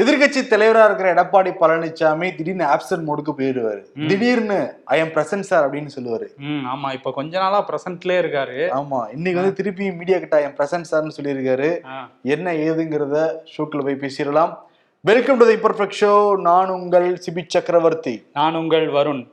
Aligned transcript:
எதிர்க்கட்சி 0.00 0.40
தலைவரா 0.42 0.84
இருக்கிற 0.84 1.14
எடப்பாடி 1.14 1.52
பழனிசாமி 1.60 2.34
திடீர்னு 2.34 2.64
ஆப்சன்ட் 2.64 3.04
மோடுக்கு 3.06 3.32
போயிடுவாரு. 3.38 4.06
திடீர்னு 4.08 4.74
ஐ 4.84 4.98
எம் 4.98 5.08
பிரசன்ட் 5.08 5.48
சார் 5.50 5.70
அப்படின்னு 5.70 5.88
சொல்லுவாரு. 5.96 6.26
ஆமா. 6.42 6.92
இப்ப 6.92 7.12
கொஞ்ச 7.12 7.38
நாளா 7.38 7.68
பிரசன்ட்லயே 7.68 8.18
இருக்காரு. 8.24 8.58
ஆமா. 8.70 9.12
இன்னைக்கு 9.12 9.40
வந்து 9.40 9.52
திருப்பி 9.52 9.92
மீடியா 9.92 10.18
கிட்ட 10.18 10.36
ஐ 10.36 10.42
எம் 10.42 10.56
பிரசன்ட் 10.58 10.84
சார்னு 10.90 11.10
சொல்லியிருக்காரு. 11.20 11.80
என்ன 12.22 12.52
ஏதுங்கிறத 12.52 13.36
ஷோக்குள்ள 13.56 13.84
போய் 13.84 14.02
பேசிடலாம். 14.04 14.56
Welcome 15.00 15.36
to 15.36 15.46
the 15.46 15.54
perfect 15.54 16.00
show 16.00 16.36
நான் 16.36 16.68
உங்கள் 16.68 17.20
சிபி 17.26 17.44
சக்கரவர்த்தி. 17.46 18.26
நான் 18.32 18.54
உங்கள் 18.54 18.86
வருண். 18.86 19.32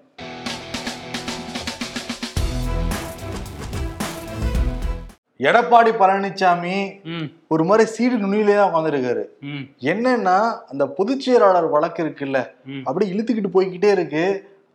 எடப்பாடி 5.41 5.91
பழனிசாமி 5.99 6.75
ஒரு 7.47 7.63
மாதிரி 7.63 7.89
சீடு 7.89 8.15
நுனியிலே 8.17 8.55
தான் 8.55 8.69
உட்காந்துருக்காரு 8.71 9.23
என்னன்னா 9.91 10.37
அந்த 10.71 10.83
பொதுச் 10.97 11.23
செயலாளர் 11.25 11.67
வழக்கு 11.69 12.03
இருக்குல்ல. 12.03 12.39
அப்படியே 12.83 13.11
இழுத்துக்கிட்டு 13.13 13.51
போய்கிட்டே 13.53 13.91
இருக்கு. 13.91 14.25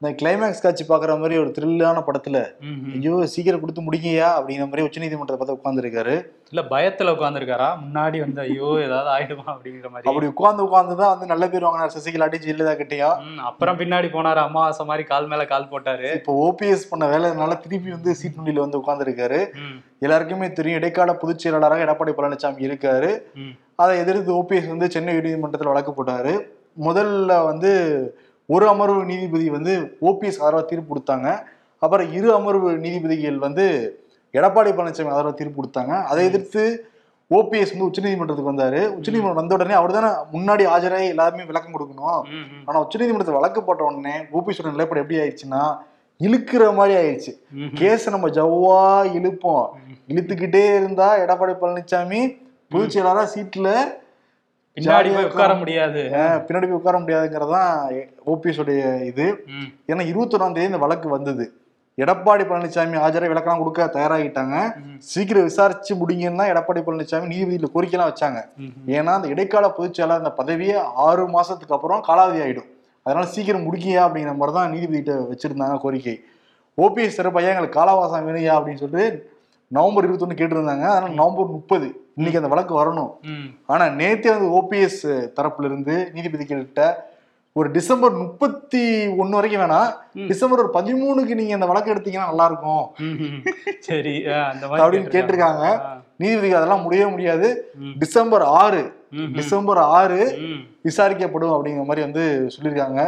இந்த 0.02 0.09
கிளைமேக்ஸ் 0.20 0.62
காட்சி 0.62 0.84
பாக்குற 0.88 1.12
மாதிரி 1.20 1.34
ஒரு 1.42 1.50
த்ரில்லான 1.56 1.98
படத்துல. 2.06 2.38
ஐயோ 2.96 3.12
சீக்கிரம் 3.34 3.62
கொடுத்து 3.62 3.84
முடிங்கயா 3.86 4.27
அப்படிங்கிற 4.38 4.66
மாதிரி 4.70 4.84
உச்சநீதிமன்றத்தை 4.86 5.38
பார்த்து 5.41 5.56
உட்காந்துருக்காரு 5.56 6.14
இல்ல 6.52 6.62
பயத்துல 6.72 7.12
உட்காந்துருக்காரா 7.16 7.69
முன்னாடி 7.84 8.19
வந்து 8.24 8.41
ஐயோ 8.45 8.69
ஏதாவது 8.86 9.09
ஆயிடுமா 9.14 9.46
அப்படிங்கிற 9.55 9.88
மாதிரி. 9.92 10.09
அப்படி 10.10 10.27
உட்கார்ந்து 10.32 10.64
உட்கார்ந்து 10.66 10.96
தான் 11.00 11.12
வந்து 11.14 11.30
நல்ல 11.32 11.45
பேர் 11.52 11.66
வாங்கினார். 11.66 11.95
சசிகலாட்டி 11.95 12.41
ஜெயலலிதா 12.45 12.74
கிட்டயும் 12.80 13.16
அப்புறம் 13.50 13.78
பின்னாடி 13.80 14.10
போனாரு. 14.16 14.42
அமாவாசை 14.46 14.86
மாதிரி 14.91 15.06
கால் 15.12 15.30
மேல 15.32 15.46
கால் 15.52 15.70
போட்டாரு. 15.72 16.10
இப்போ 16.20 16.34
ஓபிஎஸ் 16.47 16.91
பண்ண 16.91 17.06
வேலைனால 17.14 17.56
திருப்பி 17.64 17.91
வந்து 17.97 18.14
சீட் 18.20 18.38
நுனியில 18.41 18.64
வந்து 18.64 18.80
உட்கார்ந்துருக்காரு. 18.83 19.41
ம், 19.62 19.78
எல்லாருக்குமே 20.06 20.50
தெரியும் 20.60 20.80
இடைக்கால 20.80 21.14
பொதுச் 21.22 21.42
செயலாளராக 21.44 21.86
எடப்பாடி 21.86 22.14
பழனிசாமி 22.19 22.69
இருக்காரு. 22.69 23.10
அதை 23.77 23.94
எதிர்த்து 24.05 24.38
ஓபிஎஸ் 24.41 24.72
வந்து 24.74 24.92
சென்னை 24.97 25.14
உயர்நீதிமன்றத்தில் 25.16 25.72
வழக்கு 25.72 25.94
போட்டாரு. 25.94 26.34
முதல்ல 26.78 27.33
வந்து 27.44 27.70
ஒரு 28.46 28.68
அமர்வு 28.68 29.05
நீதிபதி 29.05 29.50
வந்து 29.50 29.72
ஓபிஎஸ் 30.02 30.41
ஆதரவா 30.42 30.64
தீர்ப்பு 30.64 30.91
கொடுத்தாங்க. 30.92 31.28
அப்புறம் 31.78 32.12
இரு 32.12 32.28
அமர்வு 32.34 32.69
நீதிபதிகள் 32.78 33.38
வந்து 33.38 33.64
எடப்பாடி 34.34 34.70
பழனிசாமி 34.77 35.14
ஆதரவா 35.14 35.34
தீர்ப்பு 35.34 35.58
கொடுத்தாங்க. 35.61 36.05
அதை 36.05 36.25
எதிர்த்து 36.25 36.62
ஓபிஎஸ் 37.30 37.72
வந்து 37.72 37.88
உச்சநீதிமன்றத்துக்கு 37.88 38.53
வந்தாரு. 38.53 38.80
உச்சநீதிமன்றம் 38.97 39.41
வந்த 39.41 39.55
உடனே 39.55 39.75
அவர் 39.80 39.97
தானே 39.97 40.11
முன்னாடி 40.33 40.64
ஆஜராகி 40.75 41.08
எல்லாருமே 41.14 41.44
விளக்கம் 41.44 41.75
கொடுக்கணும். 41.77 42.22
ஆனா 42.66 42.77
உச்சநீதிமன்றத்தில் 42.84 43.38
வழக்கு 43.38 43.62
போட்ட 43.62 43.84
உடனே 43.84 44.14
ஓபிஎஸோட 44.36 44.75
நிலைப்பாடு 44.77 45.03
எப்படி 45.05 45.20
ஆயிடுச்சுன்னா 45.22 45.62
இழுக்கிற 46.20 46.75
மாதிரி 46.75 46.94
ஆயிடுச்சு. 47.00 47.33
கேஸ் 47.81 48.10
நம்ம 48.14 48.28
ஜவ்வா 48.28 48.83
இழுப்போம். 49.19 49.66
இழுத்துக்கிட்டே 50.12 50.64
இருந்தா 50.77 51.08
எடப்பாடி 51.25 51.55
பழனிசாமி 51.62 52.20
பொதுச் 52.72 52.94
செயலாளரா 52.94 53.25
சீட்ல 53.34 53.69
பின்னாடி 54.77 55.10
போய் 55.14 55.28
உட்கார 55.28 55.52
முடியாது. 55.60 56.00
பின்னாடி 56.46 56.66
போய் 56.70 56.80
உட்கார 56.80 56.96
முடியாதுங்கிறதான் 57.02 57.70
ஓபிஎஸ் 58.32 58.60
உடைய 58.62 58.82
இது. 59.10 59.27
ஏன்னா 59.91 60.02
இருபத்தொன்னாம் 60.10 60.56
தேதி 60.56 60.70
இந்த 60.70 60.80
வழக்கு 60.84 61.08
வந்தது. 61.08 61.44
எடப்பாடி 61.98 62.44
பழனிசாமி 62.48 62.97
ஆஜரை 63.04 63.28
விளக்கெல்லாம் 63.32 63.60
கொடுக்க 63.62 63.84
தயாராகிட்டாங்க. 63.94 64.56
சீக்கிரம் 65.12 65.47
விசாரிச்சு 65.48 65.92
முடிங்கன்னு 66.00 66.50
எடப்பாடி 66.52 66.80
பழனிசாமி 66.86 67.30
நீதிபதியில 67.32 67.70
கோரிக்கைலாம் 67.74 68.10
வச்சாங்க. 68.10 68.41
ஏன்னா 68.97 69.12
அந்த 69.19 69.28
இடைக்கால 69.34 69.70
பொதுச் 69.77 69.94
செயலாளர் 69.98 70.22
இந்த 70.22 70.32
பதவியே 70.41 70.77
ஆறு 71.06 71.24
மாசத்துக்கு 71.36 71.77
அப்புறம் 71.77 72.02
காலாவதி 72.08 72.41
ஆயிடும். 72.47 72.69
அதனால 73.02 73.27
சீக்கிரம் 73.34 73.66
முடிக்கியா 73.66 74.02
அப்படிங்கிற 74.06 74.34
மாதிரி 74.41 74.56
தான் 74.58 74.72
நீதிபதிகிட்ட 74.74 75.14
வச்சிருந்தாங்க 75.32 75.78
கோரிக்கை. 75.84 76.16
ஓபிஎஸ் 76.78 77.16
சிறப்பையா 77.19 77.50
எங்களுக்கு 77.52 77.78
காலாவாசம் 77.80 78.27
வேணுயா 78.28 78.54
அப்படின்னு 78.56 78.82
சொல்லிட்டு 78.82 79.30
நவம்பர் 79.69 80.06
இருபத்தொன்னு 80.08 80.41
கேட்டிருந்தாங்க. 80.41 80.86
அதனால 80.92 81.14
நவம்பர் 81.20 81.54
முப்பது 81.58 81.88
இன்னைக்கு 82.17 82.42
அந்த 82.42 82.55
வழக்கு 82.55 82.75
வரணும் 82.75 83.11
ஆனா 83.67 83.84
நேத்தே 83.84 84.28
வந்து 84.28 84.50
ஓபிஎஸ் 84.59 85.03
தரப்புல 85.36 85.64
இருந்து 85.64 86.12
நீதிபதிகள்கிட்ட 86.14 86.95
ஒரு 87.53 87.70
டிசம்பர் 87.70 88.12
முப்பத்தி 88.12 89.06
ஒண்ணு 89.06 89.31
வரைக்கும் 89.31 89.61
வேணாம். 89.61 89.91
டிசம்பர் 90.27 90.59
ஒரு 90.59 90.70
பதிமூணுக்கு 90.72 91.34
நீங்க 91.34 91.55
அந்த 91.55 91.67
வழக்கு 91.67 91.94
எடுத்தீங்கன்னா 91.94 92.27
நல்லா 92.27 92.44
இருக்கும். 92.44 92.84
சரி 93.78 94.15
அப்படின்னு 94.81 95.12
கேட்டிருக்காங்க. 95.16 95.65
ஆ, 95.81 96.03
நீதிபதிகள் 96.16 96.56
அதெல்லாம் 96.56 96.82
முடியவே 96.82 97.10
முடியாது 97.10 97.49
டிசம்பர் 97.99 98.43
ஆறு. 98.43 98.83
டிசம்பர் 99.33 99.78
ஆறு. 99.78 100.19
விசாரிக்கப்படும் 100.84 101.54
அப்படிங்கிற 101.56 101.84
மாதிரி 101.84 102.00
வந்து 102.00 102.48
சொல்லியிருக்காங்க. 102.56 103.00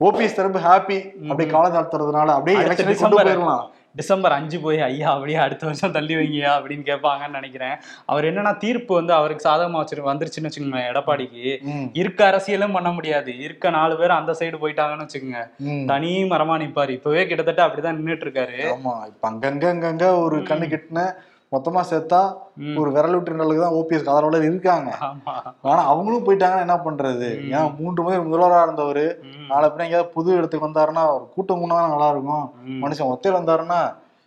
ஓபிஎஸ் 0.00 0.34
தரப்பு 0.34 0.58
ஹாப்பி 0.58 0.98
அப்படியே 1.28 1.50
காலம் 1.50 1.74
தாழ்த்துறதுனால 1.74 2.26
அப்படியே 2.26 2.56
எலெக்ஷனே 2.58 2.98
கொண்டு 3.00 3.16
போயிடலாம் 3.18 3.64
டிசம்பர் 3.96 4.32
அஞ்சு 4.32 4.60
போய் 4.60 4.80
ஐயா 4.80 5.12
அப்படியே 5.12 5.38
அடுத்த 5.38 5.66
வருஷம் 5.66 5.92
தள்ளி 5.92 6.14
வைங்கயா 6.14 6.52
அப்படின்னு 6.54 6.84
கேட்பாங்கன்னு 6.90 7.30
நினைக்கிறேன். 7.30 7.76
அவர் 8.06 8.24
என்னன்னா 8.24 8.56
தீர்ப்பு 8.56 8.94
வந்து 8.94 9.12
அவருக்கு 9.12 9.48
சாதகமா 9.48 9.80
வச்சிரு 9.82 10.08
வந்துருச்சுன்னு 10.10 10.50
வச்சுக்கோங்க 10.50 10.80
எடப்பாடிக்கு. 10.90 11.44
இருக்க 11.92 12.30
அரசியலும் 12.30 12.72
பண்ண 12.72 12.92
முடியாது. 12.92 13.38
இருக்க 13.38 13.70
நாலு 13.70 13.96
பேர் 13.96 14.18
அந்த 14.20 14.32
சைடு 14.38 14.62
போயிட்டாங்கன்னு 14.62 15.06
வச்சுக்கோங்க. 15.06 15.42
தனி 15.86 16.24
மரமா 16.24 16.56
நிப்பாரு. 16.64 16.88
இப்பவே 16.88 17.26
கிட்டத்தட்ட 17.26 17.66
அப்படிதான் 17.66 17.98
நின்னுட்டு 17.98 18.26
இருக்காரு. 18.26 18.58
ஆமா. 18.74 18.94
இப்ப 19.06 19.30
அங்கங்க 19.30 19.66
அங்கங்க 19.74 20.22
ஒரு 20.22 20.38
கண்ணு 20.38 20.68
கிட்டின 20.74 21.14
மொத்தமா 21.54 21.80
சேர்த்தா. 21.88 22.20
ஒரு 22.80 22.88
விரல் 22.94 23.16
விட்டு 23.16 23.34
அளவுக்கு 23.36 23.64
தான் 23.64 23.76
ஓபிஎஸ் 23.78 24.10
ஆதரவாளர் 24.12 24.48
இருக்காங்க 24.48 24.90
ஆமா 25.06 25.34
ஆனா 25.68 25.80
அவங்களும் 25.92 26.26
போயிட்டாங்கன்னா 26.26 26.66
என்ன 26.66 26.76
பண்றது 26.86 27.28
ம். 27.36 27.48
ஏன் 27.56 27.70
மூன்று 27.78 28.04
முறை 28.04 28.18
முதல்வரா 28.22 28.60
இருந்தவர். 28.66 29.04
நாளை 29.50 29.66
பின்ன 29.68 29.86
எங்கேயாவது 29.86 30.14
புது 30.16 30.38
இடத்துக்கு 30.38 30.68
வந்தாருன்னா 30.68 31.04
ஒரு 31.16 31.24
கூட்டம் 31.34 31.60
கூடனா 31.62 31.92
நல்லா 31.94 32.08
இருக்கும். 32.14 32.46
மனுஷன் 32.84 33.12
ஒத்தையில 33.12 33.40
வந்தாருன்னா 33.40 33.80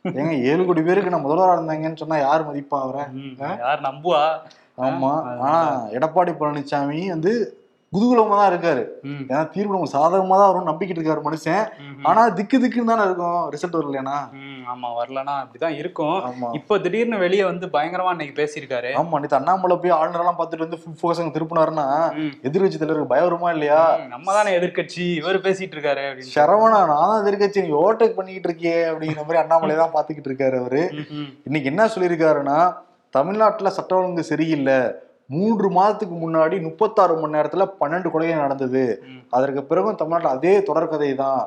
ஏங்க 0.05 0.33
ஏழு 0.49 0.61
கோடி 0.65 0.81
பேருக்கு 0.83 1.13
நான் 1.13 1.25
முதல்வரா 1.25 1.55
இருந்தாங்கன்னு 1.55 2.01
சொன்னா 2.01 2.17
யார் 2.19 2.47
மதிப்பா 2.49 2.79
அவரை. 2.83 3.05
யார் 3.63 3.87
நம்புவா 3.87 4.23
ஆமா 4.87 5.13
ஆனா 5.35 5.53
எடப்பாடி 5.95 6.31
பழனிசாமி 6.39 6.99
வந்து 7.13 7.31
குதூகலமா 7.93 8.37
தான் 8.39 8.49
இருக்காரு. 8.51 8.81
ஏன்னா 9.23 9.41
தீர்ப்பு 9.53 9.73
நமக்கு 9.73 9.95
சாதகமா 9.95 10.37
தான் 10.37 10.49
வரும்னு 10.49 10.69
நம்பிக்கிட்டு 10.69 10.99
இருக்காரு 10.99 11.21
மனுஷன். 11.27 11.61
ஆனா 12.09 12.21
திக்கு 12.37 12.57
திக்குன்னு 12.59 12.91
தானே 12.91 13.05
இருக்கும் 13.07 13.37
ரிசல்ட் 13.53 13.77
வரலனா. 13.79 14.17
ஆமா 14.71 14.87
வரலனா 14.97 15.33
அப்படிதான் 15.41 15.75
இருக்கும். 15.81 16.17
இப்போ 16.57 16.73
திடீர்னு 16.83 17.17
வெளியே 17.23 17.43
வந்து 17.49 17.65
பயங்கரமா 17.75 18.13
இன்னைக்கு 18.15 18.35
பேசியிருக்காரு. 18.39 18.91
ஆமா 19.01 19.19
நேத்து 19.21 19.37
அண்ணாமலை 19.39 19.77
போய் 19.83 19.95
ஆளுநர் 19.97 20.23
எல்லாம் 20.23 20.37
பார்த்துட்டு 20.39 20.65
வந்து 20.65 20.79
ஃபுல் 20.81 20.97
ஃபோக்கஸ் 20.99 21.21
அங்க 21.23 21.33
திருப்பினாருன்னா. 21.37 21.87
எதிர்கட்சி 22.49 22.79
தலைவருக்கு 22.81 23.11
பயம் 23.13 23.27
வருமா 23.27 23.49
இல்லையா? 23.55 23.81
நம்ம 24.13 24.33
தானே 24.37 24.53
எதிர்க்கட்சி 24.59 25.03
இவர் 25.21 25.39
பேசிட்டு 25.47 25.77
இருக்காரு 25.77 26.03
அப்படின்னு 26.09 26.35
சரவணா 26.37 26.79
நான் 26.91 27.03
தான் 27.11 27.21
எதிர்கட்சி 27.23 27.65
நீ 27.65 27.71
ஓவர்டேக் 27.81 28.17
பண்ணிட்டு 28.19 28.49
இருக்கியே 28.49 28.77
அப்படிங்கிற 28.91 29.23
மாதிரி 29.25 29.41
அண்ணாமலை 29.43 29.77
தான் 29.81 29.95
பாத்துக்கிட்டு 29.97 30.31
இருக்காரு 30.31 30.57
அவரு. 30.63 30.83
இன்னைக்கு 31.47 31.71
என்ன 31.73 31.89
சொல்லியிருக்காருன்னா 31.95 32.59
தமிழ்நாட்டுல 33.15 33.69
சட்ட 33.77 33.93
ஒழுங்கு 33.99 34.23
சரியில்லை. 34.31 34.79
மூன்று 35.35 35.67
மாதத்துக்கு 35.77 36.15
முன்னாடி 36.23 36.55
முப்பத்தாறு 36.65 37.13
மணி 37.21 37.35
நேரத்துல 37.35 37.63
பன்னெண்டு 37.79 38.09
கொலைகள் 38.13 38.43
நடந்தது. 38.45 38.83
அதற்கு 39.37 39.61
பிறகும் 39.69 39.97
தமிழ்நாட்டுல 40.01 40.35
அதே 40.37 40.53
தொடர்கதை 40.69 41.09
தான் 41.23 41.41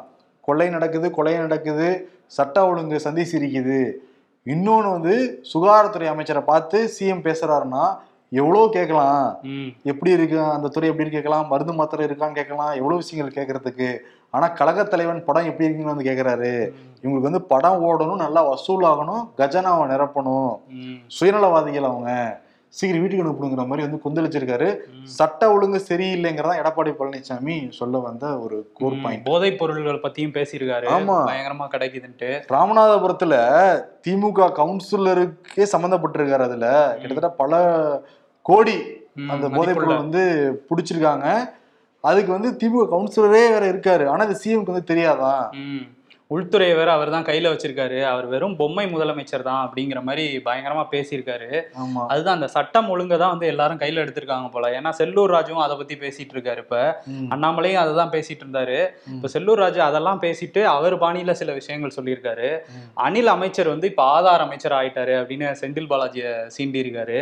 கொலை 0.48 0.66
நடக்குது 0.74 1.06
கொலை 1.16 1.32
நடக்குது. 1.44 1.88
சட்ட 2.30 2.66
ஒழுங்கு 2.66 3.00
சந்தி 3.00 3.22
சிரிக்குது. 3.22 3.92
இன்னொன்னு 4.46 4.90
வந்து 4.90 5.44
சுகாதாரத்துறை 5.54 6.06
அமைச்சரை 6.06 6.42
பார்த்து 6.42 6.90
சிஎம் 7.00 7.24
பேசுறாருன்னா 7.26 7.98
எவ்வளோ 8.30 8.68
கேட்கலாம். 8.72 9.38
எப்படி 9.82 10.10
இருக்கு? 10.10 10.42
அந்த 10.42 10.68
துறை 10.68 10.88
எப்படி 10.88 11.08
இருக்கு? 11.08 11.28
கேட்கலாம். 11.28 11.48
மருந்து 11.48 11.72
மாத்திரை 11.72 12.06
இருக்கான்னு 12.06 12.32
கேட்கலாம். 12.32 12.72
எவ்வளவு 12.72 12.96
விஷயங்கள் 12.96 13.46
கேட்கறதுக்கு? 13.46 13.98
ஆனா 14.30 14.46
கழகத் 14.46 14.90
தலைவன் 14.90 15.24
படம் 15.24 15.44
எப்படி 15.44 15.64
இருக்குன்னு 15.64 15.94
வந்து 15.94 16.10
கேட்கறாரு. 16.10 16.72
இவங்களுக்கு 17.02 17.20
வந்து 17.20 17.42
படம் 17.42 17.84
ஓடணும் 17.84 18.16
நல்லா 18.16 18.42
வசூல் 18.42 18.84
ஆகணும் 18.84 19.28
கஜனாவை 19.38 19.86
நிரப்பணும். 19.88 20.56
சுயநலவாதிகள் 21.20 21.82
அவங்க. 21.82 22.40
சீக்கிரம் 22.70 23.06
வீட்டுக்கு 23.06 23.28
அனுப்பணுங்கிற 23.28 23.66
மாதிரி 23.66 23.88
வந்து 23.88 24.00
கொந்தளிச்சிருக்காரு. 24.04 24.76
சட்ட 25.02 25.52
ஒழுங்கு 25.52 25.82
சரியில்லைங்கிறதா 25.88 26.56
எடப்பாடி 26.56 26.94
பழனிசாமி 26.98 27.70
சொல்ல 27.70 27.98
வந்த 27.98 28.38
ஒரு 28.38 28.70
கோர் 28.74 29.00
பாயிண்ட் 29.02 29.24
போதைப் 29.24 29.58
பொருள்கள் 29.58 30.00
பத்தியும் 30.00 30.36
பேசியிருக்காரு. 30.36 30.86
ஆமா. 30.86 31.16
பயங்கரமா 31.24 31.66
கிடைக்குதுன்ட்டு. 31.70 32.42
ராமநாதபுரத்துல 32.48 33.34
திமுக 34.08 34.52
கவுன்சிலருக்கே 34.52 35.66
சம்மந்தப்பட்டிருக்காரு 35.72 36.40
அதுல. 36.40 36.96
கிட்டத்தட்ட 37.00 37.28
பல 37.28 37.54
கோடி 38.42 38.74
அந்த 39.28 39.48
போதைப். 39.48 39.76
பொருள் 39.76 39.96
வந்து 39.96 40.22
பிடிச்சிருக்காங்க. 40.70 41.50
அதுக்கு 42.00 42.32
வந்து 42.32 42.50
திமுக 42.50 42.88
கவுன்சிலரே 42.88 43.30
வேற 43.30 43.72
இருக்காரு. 43.72 44.06
ஆனா 44.06 44.24
அது 44.24 44.40
சிஎம்க்கு 44.44 44.72
வந்து 44.72 44.94
தெரியாதான். 44.94 45.50
உள்துறையை 46.30 46.76
வேற 46.76 46.92
அவர் 46.92 47.10
தான் 47.10 47.24
கையில 47.24 47.50
வச்சிருக்காரு. 47.50 47.96
அவர் 48.04 48.26
வெறும் 48.26 48.56
பொம்மை 48.56 48.84
முதலமைச்சர் 48.86 49.42
தான் 49.42 49.62
அப்படிங்கிற 49.64 50.00
மாதிரி 50.02 50.24
பயங்கரமா 50.44 50.84
பேசியிருக்காரு. 50.92 51.48
அதுதான் 52.06 52.36
அந்த 52.36 52.48
சட்டம் 52.48 52.88
ஒழுங்கை 52.88 53.16
தான் 53.18 53.30
வந்து 53.30 53.46
எல்லாரும் 53.46 53.80
கையில 53.80 54.02
எடுத்திருக்காங்க 54.04 54.48
போல. 54.50 54.68
ஏன்னா 54.70 54.90
செல்லூர் 54.98 55.34
ராஜுவும் 55.34 55.64
அதை 55.64 55.76
பத்தி 55.76 55.94
பேசிட்டு 55.96 56.34
இருக்காரு 56.36 56.56
இப்ப. 56.58 56.76
அண்ணாமலையும் 57.30 57.80
அதை 57.80 57.94
தான் 57.94 58.12
பேசிட்டு 58.12 58.44
இருந்தாரு. 58.44 58.78
இப்ப 59.14 59.30
செல்லூர் 59.34 59.58
ராஜு 59.58 59.80
அதெல்லாம் 59.80 60.20
பேசிட்டு 60.22 60.62
அவர் 60.66 60.96
பாணியில 60.96 61.32
சில 61.32 61.52
விஷயங்கள் 61.52 61.96
சொல்லியிருக்காரு. 61.96 62.48
ம். 62.74 62.86
அனில் 63.00 63.32
அமைச்சர் 63.34 63.68
வந்து 63.68 63.86
இப்ப 63.86 64.04
ஆதார் 64.14 64.44
அமைச்சர் 64.46 64.76
ஆயிட்டாரு 64.78 65.14
அப்படின்னு 65.20 65.48
செந்தில் 65.62 65.90
பாலாஜியை 65.90 66.32
சீண்டி 66.56 66.80
இருக்காரு. 66.84 67.18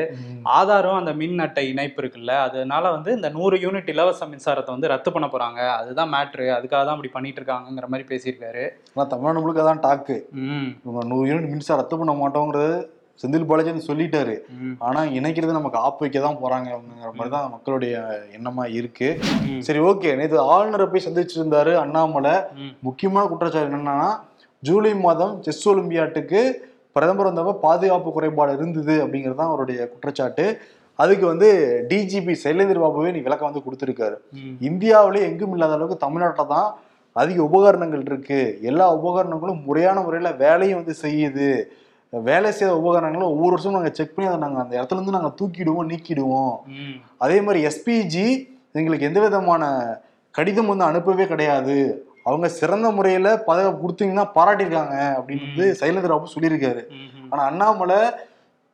ஆதாரம் 0.58 0.98
அந்த 0.98 1.14
மின் 1.14 1.38
அட்டை 1.38 1.66
இணைப்பு 1.68 2.00
இருக்குல்ல. 2.02 2.36
அதனால 2.46 2.90
வந்து 2.90 3.12
இந்த 3.12 3.30
நூறு 3.30 3.56
யூனிட் 3.58 3.92
இலவச 3.94 4.26
மின்சாரத்தை 4.26 4.70
வந்து 4.70 4.88
ரத்து 4.88 5.12
பண்ண 5.12 5.28
போறாங்க. 5.28 5.60
அதுதான் 5.78 6.12
மேட்ரு 6.12 6.46
அதுக்காக 6.58 6.82
தான் 6.82 6.96
அப்படி 6.96 7.12
பண்ணிட்டு 7.12 7.42
இருக்காங்கங்கிற 7.42 7.88
மாதிரி 7.88 8.08
பேசியிருக்காரு. 8.12 8.64
ஆனா 8.98 9.08
தமிழ்நாடு 9.10 9.42
முழுக்க 9.42 9.64
தான் 9.66 9.82
டாக்கு. 9.82 10.14
நூறு 11.10 11.26
யூனிட் 11.30 11.50
மின்சாரம் 11.50 11.80
ரத்து 11.80 11.96
பண்ண 11.98 12.12
மாட்டோங்கிறது 12.20 12.70
செந்தில் 13.20 13.46
பாலாஜி 13.50 13.82
சொல்லிட்டாரு. 13.86 14.34
ம், 14.56 14.74
ஆனா 14.86 15.00
இணைக்கிறது 15.18 15.56
நமக்கு 15.56 15.78
ஆப்பு 15.86 16.02
வைக்க 16.04 16.18
தான் 16.24 16.38
போறாங்க 16.42 16.68
அப்படிங்கிற 16.74 17.10
மாதிரி 17.18 17.32
தான் 17.34 17.50
மக்களுடைய 17.54 17.94
எண்ணமா 18.36 18.64
இருக்கு. 18.78 19.08
சரி 19.66 19.80
ஓகே. 19.90 20.10
நேற்று 20.20 20.38
ஆளுநரை 20.54 20.86
போய் 20.92 21.04
சந்திச்சிருந்தாரு 21.06 21.72
அண்ணாமலை. 21.82 22.34
முக்கியமான 22.88 23.24
குற்றச்சாட்டு 23.32 23.70
என்னன்னா 23.70 24.08
ஜூலை 24.62 24.92
மாதம் 25.06 25.34
செஸ் 25.46 25.66
ஒலிம்பியாட்டுக்கு 25.72 26.42
பிரதமர் 26.96 27.30
வந்தப்ப 27.30 27.56
பாதுகாப்பு 27.66 28.12
குறைபாடு 28.16 28.52
இருந்தது 28.58 28.96
அப்படிங்கிறது 29.04 29.40
தான் 29.40 29.52
அவருடைய 29.52 29.80
குற்றச்சாட்டு. 29.94 30.46
அதுக்கு 30.98 31.24
வந்து 31.32 31.48
டிஜிபி 31.90 32.34
சைலேந்திர 32.44 32.78
பாபுவே 32.84 33.10
நீ 33.16 33.22
விளக்கம் 33.26 33.50
வந்து 33.50 33.64
கொடுத்துருக்காரு. 33.66 34.16
இந்தியாவிலே 34.68 35.20
எங்கும் 35.30 35.54
இல்லாத 35.56 35.76
அளவுக்கு 35.78 36.04
தமிழ்நாட்டில் 36.06 36.52
தான் 36.54 36.68
அதிக 37.18 37.42
உபகரணங்கள் 37.42 38.00
இருக்கு. 38.00 38.58
எல்லா 38.62 38.86
உபகரணங்களும் 38.94 39.64
முறையான 39.64 40.00
முறையில் 40.00 40.36
வேலையும் 40.36 40.84
வந்து 40.84 40.94
செய்யுது. 41.02 41.48
வேலை 42.12 42.52
செய்த 42.52 42.76
உபகரணங்களும் 42.76 43.30
ஒவ்வொரு 43.30 43.50
வருஷமும் 43.50 43.76
நாங்கள் 43.76 43.94
செக் 43.94 44.14
பண்ணி 44.14 44.30
அதை 44.30 44.42
நாங்கள் 44.42 44.62
அந்த 44.62 44.74
இடத்துல 44.80 44.98
இருந்து 44.98 45.16
நாங்கள் 45.16 45.36
தூக்கிடுவோம் 45.40 45.90
நீக்கிடுவோம். 45.90 46.54
அதே 47.18 47.40
மாதிரி 47.40 47.66
எஸ்பிஜி 47.66 48.26
எங்களுக்கு 48.72 49.06
எந்த 49.06 49.20
விதமான 49.20 49.64
கடிதம் 50.34 50.66
வந்து 50.66 50.84
அனுப்பவே 50.84 51.26
கிடையாது. 51.26 51.76
அவங்க 52.22 52.48
சிறந்த 52.48 52.90
முறையில 52.90 53.36
பாதுகாப்பு 53.38 53.80
கொடுத்தீங்கன்னா 53.82 54.24
பாராட்டியிருக்காங்க 54.34 54.96
அப்படின்னு 55.18 55.46
வந்து 55.48 55.76
சைலேந்திர 55.80 56.08
பாபு 56.08 56.34
சொல்லியிருக்காரு. 56.34 56.82
ம், 56.88 57.08
ம். 57.18 57.30
ஆனா 57.30 57.42
அண்ணாமலை 57.42 58.00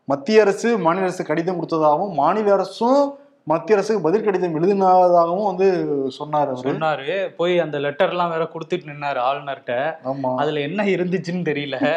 மத்திய 0.09 0.41
அரசு 0.41 0.79
மாநில 0.79 1.05
அரசு 1.05 1.25
கடிதம் 1.25 1.61
கொடுத்ததாகவும் 1.61 2.15
மாநில 2.15 2.53
அரசும் 2.53 3.03
மத்திய 3.47 3.79
அரசுக்கு 3.79 4.03
பதில் 4.03 4.25
கடிதம் 4.25 4.63
எழுதினதாகவும் 4.63 5.47
வந்து 5.47 5.87
சொன்னார் 6.11 6.49
அவரு. 6.49 6.73
சொன்னாரு. 6.73 7.29
போய் 7.29 7.59
அந்த 7.59 7.79
லெட்டர் 7.79 8.09
எல்லாம் 8.09 8.31
வேற 8.31 8.45
கொடுத்துட்டு 8.45 8.89
நின்னாரு 8.89 9.21
ஆளுநர்கிட்ட. 9.33 9.95
ஆமா. 10.05 10.35
அதுல 10.35 10.61
என்ன 10.61 10.85
இருந்துச்சுன்னு 10.85 11.45
தெரியல. 11.45 11.91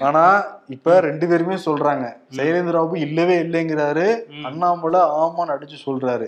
ஆனா 0.00 0.22
இப்ப 0.68 1.00
ரெண்டு 1.00 1.26
பேருமே 1.28 1.56
சொல்றாங்க 1.64 2.04
சைலேந்திர 2.36 2.76
பாபு 2.78 3.00
இல்லவே 3.06 3.34
இல்லைங்கிறாரு. 3.42 4.06
அண்ணாமலை 4.48 5.00
ஆமான்னு 5.20 5.54
அடிச்சு 5.54 5.78
சொல்றாரு 5.86 6.26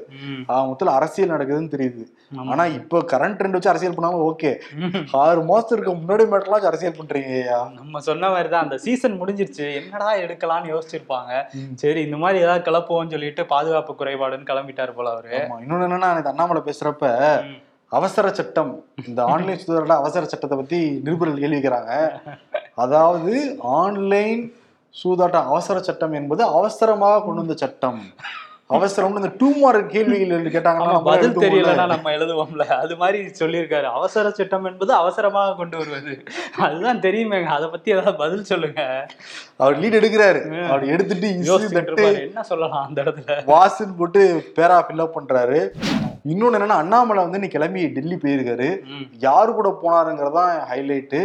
மொத்தத்துல 0.48 0.94
அரசியல் 0.98 1.32
நடக்குதுன்னு 1.34 1.72
தெரியுது. 1.74 2.04
ஆனா 2.52 2.64
இப்ப 2.78 3.02
கரண்ட் 3.12 3.36
ட்ரெண்ட் 3.38 3.56
வச்சு 3.56 3.72
அரசியல் 3.72 3.96
பண்ணாலும் 3.96 4.24
ஓகே. 4.30 4.52
ஆறு 5.22 5.42
மாசத்துக்கு 5.50 5.94
முன்னாடி 6.00 6.26
மட்டும் 6.28 6.68
அரசியல் 6.70 6.98
பண்றீங்க 6.98 7.34
நம்ம 7.80 8.00
சொன்ன 8.00 8.30
மாதிரி 8.30 8.50
தான் 8.54 8.64
அந்த 8.66 8.78
சீசன் 8.86 9.20
முடிஞ்சிருச்சு 9.20 9.66
என்னடா 9.80 10.10
எடுக்கலாம்னு 10.24 10.72
யோசிச்சிருப்பாங்க. 10.74 11.42
சரி 11.74 12.02
இந்த 12.02 12.18
மாதிரி 12.24 12.44
ஏதாவது 12.44 12.66
கிளப்புவோம்னு 12.70 13.14
சொல்லிட்டு 13.16 13.44
பாதுகாப்பு 13.46 13.94
குறைபாடுன்னு 14.02 14.50
கிளம்பிட்டாரு 14.52 14.94
போல 14.98 15.10
அவரு 15.10 15.36
இன்னொன்னு 15.64 15.88
என்னன்னா 15.88 16.10
அண்ணாமலை 16.32 16.62
பேசுறப்ப. 16.70 17.14
அவசர 17.88 18.32
சட்டம். 18.32 18.84
இந்த 19.06 19.24
ஆன்லைன் 19.24 19.58
சுதந்திர 19.58 19.96
அவசர 19.96 20.26
சட்டத்தை 20.26 20.58
பத்தி 20.58 21.00
நிருபர்கள் 21.04 21.42
கேள்வி 21.42 21.58
கேட்கிறாங்க 21.58 21.92
அதாவது 22.74 23.34
ஆன்லைன் 23.82 24.54
சூதாட்டம் 25.02 25.50
அவசர 25.52 25.80
சட்டம் 25.80 26.12
என்பது 26.12 26.42
அவசரமாக 26.42 27.22
கொண்டு 27.22 27.40
வந்த 27.40 27.54
சட்டம். 27.56 28.00
அவசரம்னு 28.70 29.16
இந்த 29.16 29.30
டூ 29.38 29.48
மார்க் 29.56 29.90
கேள்விகள் 29.90 30.52
கேட்டாங்கன்னா 30.54 31.02
பதில். 31.02 31.36
தெரியலன்னா 31.36 31.86
நம்ம 31.86 32.10
எழுதுவோம்ல. 32.10 32.64
அது 32.66 32.96
மாதிரி 32.96 33.18
சொல்லியிருக்காரு. 33.40 33.82
அவசர 33.82 34.30
சட்டம் 34.30 34.64
என்பது 34.64 34.92
அவசரமாக 34.92 35.54
கொண்டு 35.54 35.76
வருவது. 35.76 36.14
அதுதான் 36.58 37.00
தெரியுமேங்க 37.00 37.44
அதை 37.44 37.68
பத்தி 37.68 37.90
ஏதாவது 37.90 38.14
பதில் 38.14 38.44
சொல்லுங்க. 38.44 39.06
அவர் 39.56 39.78
லீட் 39.80 39.98
எடுக்கிறாரு. 40.00 40.42
அவர் 40.68 40.86
எடுத்துட்டு 40.86 41.28
என்ன 42.24 42.42
சொல்லலாம் 42.42 42.86
அந்த 42.86 43.02
இடத்துல? 43.02 43.36
வாசுன்னு 43.54 43.96
போட்டு 43.98 44.52
பேரா 44.56 44.80
ஃபில்அப் 44.88 45.16
பண்றாரு. 45.18 45.60
இன்னொன்னு 46.30 46.56
என்னன்னா 46.58 46.78
அண்ணாமலை 46.82 47.20
வந்து 47.24 47.40
நீ 47.42 47.48
கிளம்பி 47.54 47.82
டெல்லி 47.96 48.16
போயிருக்காரு. 48.22 48.68
யாரு 49.26 49.50
கூட 49.58 49.68
போனாருங்கிறதான் 49.82 50.54
ஹைலைட்டு 50.70 51.20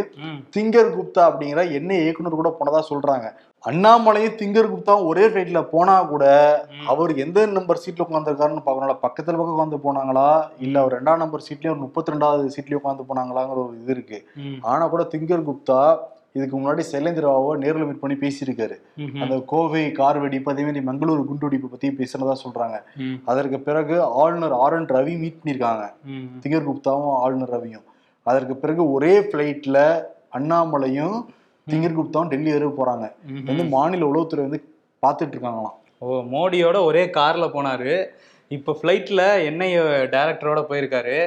திங்கர் 0.56 0.92
குப்தா 0.96 1.22
அப்படிங்கிற 1.28 1.62
எண்ணெய் 1.78 2.02
இயக்குனர் 2.04 2.40
கூட 2.40 2.52
போனதா 2.58 2.82
சொல்றாங்க. 2.90 3.26
அண்ணாமலையும் 3.64 4.36
திங்கர் 4.38 4.70
குப்தா 4.70 4.94
ஒரே 5.08 5.24
ஃபிளைட்ல 5.28 5.60
போனா 5.72 5.96
கூட. 6.12 6.24
அவர் 6.92 7.10
எந்த 7.24 7.44
நம்பர் 7.56 7.82
சீட்ல 7.82 8.06
உட்காந்துருக்காருன்னு 8.06 8.64
பார்க்கணும்ல 8.64 8.96
பக்கத்துல 9.04 9.36
பக்கம் 9.38 9.56
உட்காந்து 9.56 9.78
போனாங்களா? 9.84 10.28
இல்ல 10.66 10.80
அவர் 10.82 10.96
ரெண்டாம் 10.98 11.22
நம்பர் 11.24 11.44
சீட்லயும் 11.46 11.74
ஒரு 11.74 11.84
முப்பத்தி 11.84 12.12
ரெண்டாவது 12.14 12.54
சீட்லயும் 12.54 12.82
உட்காந்து 12.82 13.08
போனாங்களாங்கிற 13.10 13.60
ஒரு 13.66 13.76
இது 13.82 13.94
இருக்கு. 13.96 14.18
ஆனா 14.72 14.86
கூட 14.94 15.04
திங்கர் 15.14 15.48
குப்தா 15.50 15.80
இதுக்கு 16.36 16.54
முன்னாடி 16.58 16.82
சைலேந்திராவை 16.92 17.50
நேர்ல 17.62 17.86
மீட் 17.88 18.02
பண்ணி 18.02 18.16
பேசியிருக்காரு. 18.22 18.76
அந்த 19.22 19.34
கோவை 19.52 19.82
கார் 19.98 20.18
வெடிப்பு 20.22 20.52
அதே 20.52 20.62
மாதிரி 20.62 20.82
மங்களூர் 20.86 21.26
குண்டு 21.30 21.46
வெடிப்பு 21.46 21.68
பத்தி 21.72 21.88
பேசுனதா 21.98 22.36
சொல்றாங்க 22.44 22.78
அதற்கு 23.24 23.60
பிறகு 23.60 23.96
ஆளுநர் 24.22 24.54
ஆர் 24.62 24.76
என் 24.78 24.88
ரவி 24.96 25.14
மீட் 25.22 25.38
பண்ணியிருக்காங்க. 25.40 25.84
ம், 26.14 26.26
திங்கர் 26.44 26.68
குப்தாவும் 26.70 27.12
ஆளுநர் 27.24 27.54
ரவியும். 27.56 27.86
அதற்கு 28.26 28.56
பிறகு 28.56 28.82
ஒரே 28.92 29.14
ஃப்ளைட்ல 29.20 29.78
அண்ணாமலையும் 30.38 31.16
திங்கர் 31.66 31.98
குப்தாவும் 31.98 32.32
டெல்லி 32.32 32.52
வரை 32.52 32.68
போறாங்க. 32.80 33.06
வந்து 33.50 33.64
மாநில 33.76 34.06
உளவுத்துறை 34.10 34.42
வந்து 34.48 34.60
பார்த்துட்டு 35.02 35.34
இருக்காங்களாம். 35.36 35.78
ஓ 35.98 36.20
மோடியோட 36.34 36.76
ஒரே 36.84 37.02
கார்ல 37.18 37.46
போனாரு. 37.56 37.94
இப்ப 38.50 38.76
ஃபிளைட்ல 38.78 39.22
என்ஐ 39.48 39.68
டைரக்டரோட 40.14 40.60
போயிருக்காரு. 40.70 41.18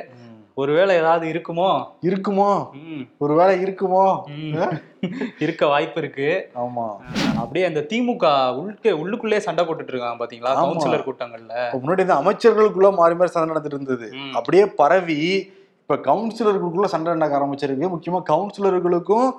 ஒருவேளை 0.55 0.95
ஏதாவது 0.95 1.27
இருக்குமோ? 1.27 1.69
இருக்குமோ? 2.01 2.67
ஒருவேளை 3.17 3.63
இருக்குமோ. 3.63 4.03
இருக்க 5.39 5.67
வாய்ப்பு 5.67 6.01
இருக்கு. 6.01 6.49
ஆமா. 6.55 6.85
அப்படியே 7.37 7.65
அந்த 7.65 7.85
திமுக 7.89 8.25
உள்கே 8.61 8.91
உள்ளுக்குள்ளே 8.91 9.37
சண்டை 9.37 9.65
போட்டுட்டு 9.65 9.87
இருக்காங்க 9.87 10.25
பாத்தீங்களா. 10.25 10.53
கவுன்சிலர் 10.61 11.07
கூட்டங்கள்ல. 11.07 11.55
முன்னாடி 11.85 11.99
இந்த 11.99 12.13
அமைச்சர்களுக்குள்ள 12.13 12.93
மாறி 12.93 13.15
மாறி 13.15 13.29
சண்டை 13.29 13.55
நடந்துட்டு 13.55 13.65
இருந்தது. 13.65 14.11
அப்படியே 14.33 14.65
பரவி 14.65 15.19
இப்ப 15.81 16.13
கவுன்சிலர்களுக்குள்ள 16.13 16.85
சண்டை 16.85 17.13
நடக்க 17.13 17.37
ஆரம்பிச்சிருக்கு. 17.37 17.91
முக்கியமா 17.95 18.21
கவுன்சிலர்களுக்கும் 18.29 19.31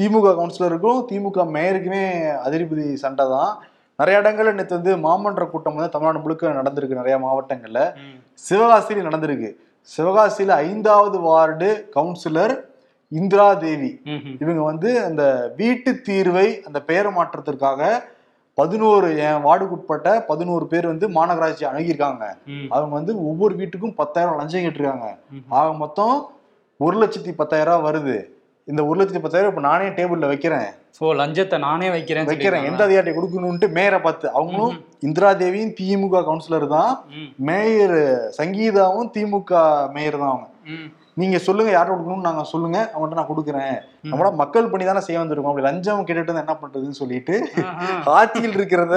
திமுக 0.00 0.28
கவுன்சிலருக்கும் 0.40 1.04
திமுக 1.12 1.44
மேயருக்குமே 1.54 2.02
அதிரிபதி 2.46 2.94
சண்டை 2.94 3.26
தான். 3.28 3.52
நிறைய 3.96 4.20
இடங்கள்ல 4.20 4.52
நேற்று 4.52 4.80
வந்து 4.80 4.96
மாமன்ற 4.96 5.46
கூட்டம் 5.46 5.74
வந்து 5.74 5.90
தமிழ்நாடு 5.90 6.22
முழுக்க 6.22 6.48
நடந்திருக்கு. 6.48 7.00
நிறைய 7.02 7.18
மாவட்டங்கள்ல. 7.18 7.80
சிவகாசியில் 8.48 9.06
நடந்திருக்கு. 9.08 9.50
சிவகாசியில 9.94 10.54
ஐந்தாவது 10.66 11.16
வார்டு 11.20 11.68
கவுன்சிலர் 11.94 12.54
இந்திரா 13.12 13.48
தேவி. 13.64 13.90
இவங்க 14.42 14.62
வந்து 14.62 14.90
அந்த 15.04 15.24
வீட்டு 15.56 15.90
தீர்வை 16.08 16.46
அந்த 16.68 16.78
பெயர் 16.90 17.08
மாற்றத்திற்காக 17.16 17.90
பதினோரு 18.58 19.08
என் 19.26 19.44
வார்டுக்குட்பட்ட 19.46 20.08
பதினோரு 20.30 20.66
பேர் 20.66 20.86
வந்து 20.86 21.06
மாநகராட்சி 21.16 21.64
அணுகியிருக்காங்க. 21.70 22.24
அவங்க 22.74 22.92
வந்து 22.98 23.12
ஒவ்வொரு 23.28 23.54
வீட்டுக்கும் 23.60 23.98
பத்தாயிரம் 24.00 24.38
லஞ்சம் 24.38 24.64
கேட்டிருக்காங்க. 24.66 25.08
ஆக 25.58 25.66
மொத்தம் 25.82 26.16
ஒரு 26.80 26.96
லட்சத்தி 27.02 27.32
பத்தாயிரம் 27.40 27.74
ரூபாய் 27.74 27.86
வருது. 27.88 28.16
இந்த 28.70 28.80
ஒரு 28.88 28.96
லட்சத்தி 28.98 29.20
பத்தாயிரம் 29.24 29.50
இப்ப 29.52 29.62
நானே 29.66 29.88
டேபிள்ல 29.96 30.28
வைக்கிறேன். 30.30 30.68
ஓ 31.04 31.12
லஞ்சத்தை 31.18 31.58
நானே 31.66 31.88
வைக்கிறேன். 31.94 32.26
வைக்கிறேன் 32.30 32.66
எந்த 32.68 32.80
அதிகாரியை 32.86 33.14
கொடுக்கணும்ட்டு 33.16 33.66
மேயரை 33.76 33.98
பார்த்து. 34.06 34.26
அவங்களும் 34.38 34.76
இந்திரா 35.06 35.30
தேவியும் 35.42 35.74
திமுக 35.80 36.22
கவுன்சிலர் 36.28 36.66
தான். 36.76 36.92
மேயர் 37.48 37.98
சங்கீதாவும் 38.38 39.10
திமுக 39.16 39.52
மேயர் 39.96 40.18
தான் 40.22 40.32
அவங்க. 40.34 40.48
நீங்க 41.20 41.36
சொல்லுங்க 41.44 41.70
யார்ட்ட 41.72 41.92
கொடுக்கணும்னு 41.92 42.28
நாங்க 42.28 42.42
சொல்லுங்க 42.50 42.78
அவங்கள்ட்ட 42.92 43.18
நான் 43.18 43.30
கொடுக்குறேன். 43.30 43.76
நம்மள 44.10 44.28
மக்கள் 44.40 44.68
பண்ணி 44.72 44.84
தானே 44.88 45.02
செய்ய 45.06 45.18
வந்திருக்கோம். 45.20 45.52
அப்படி 45.52 45.66
லஞ்சம் 45.66 46.02
கேட்டுட்டு 46.08 46.42
என்ன 46.42 46.54
பண்றதுன்னு 46.62 46.98
சொல்லிட்டு. 46.98 47.34
ஆட்சியில் 48.16 48.56
இருக்கிறத 48.58 48.96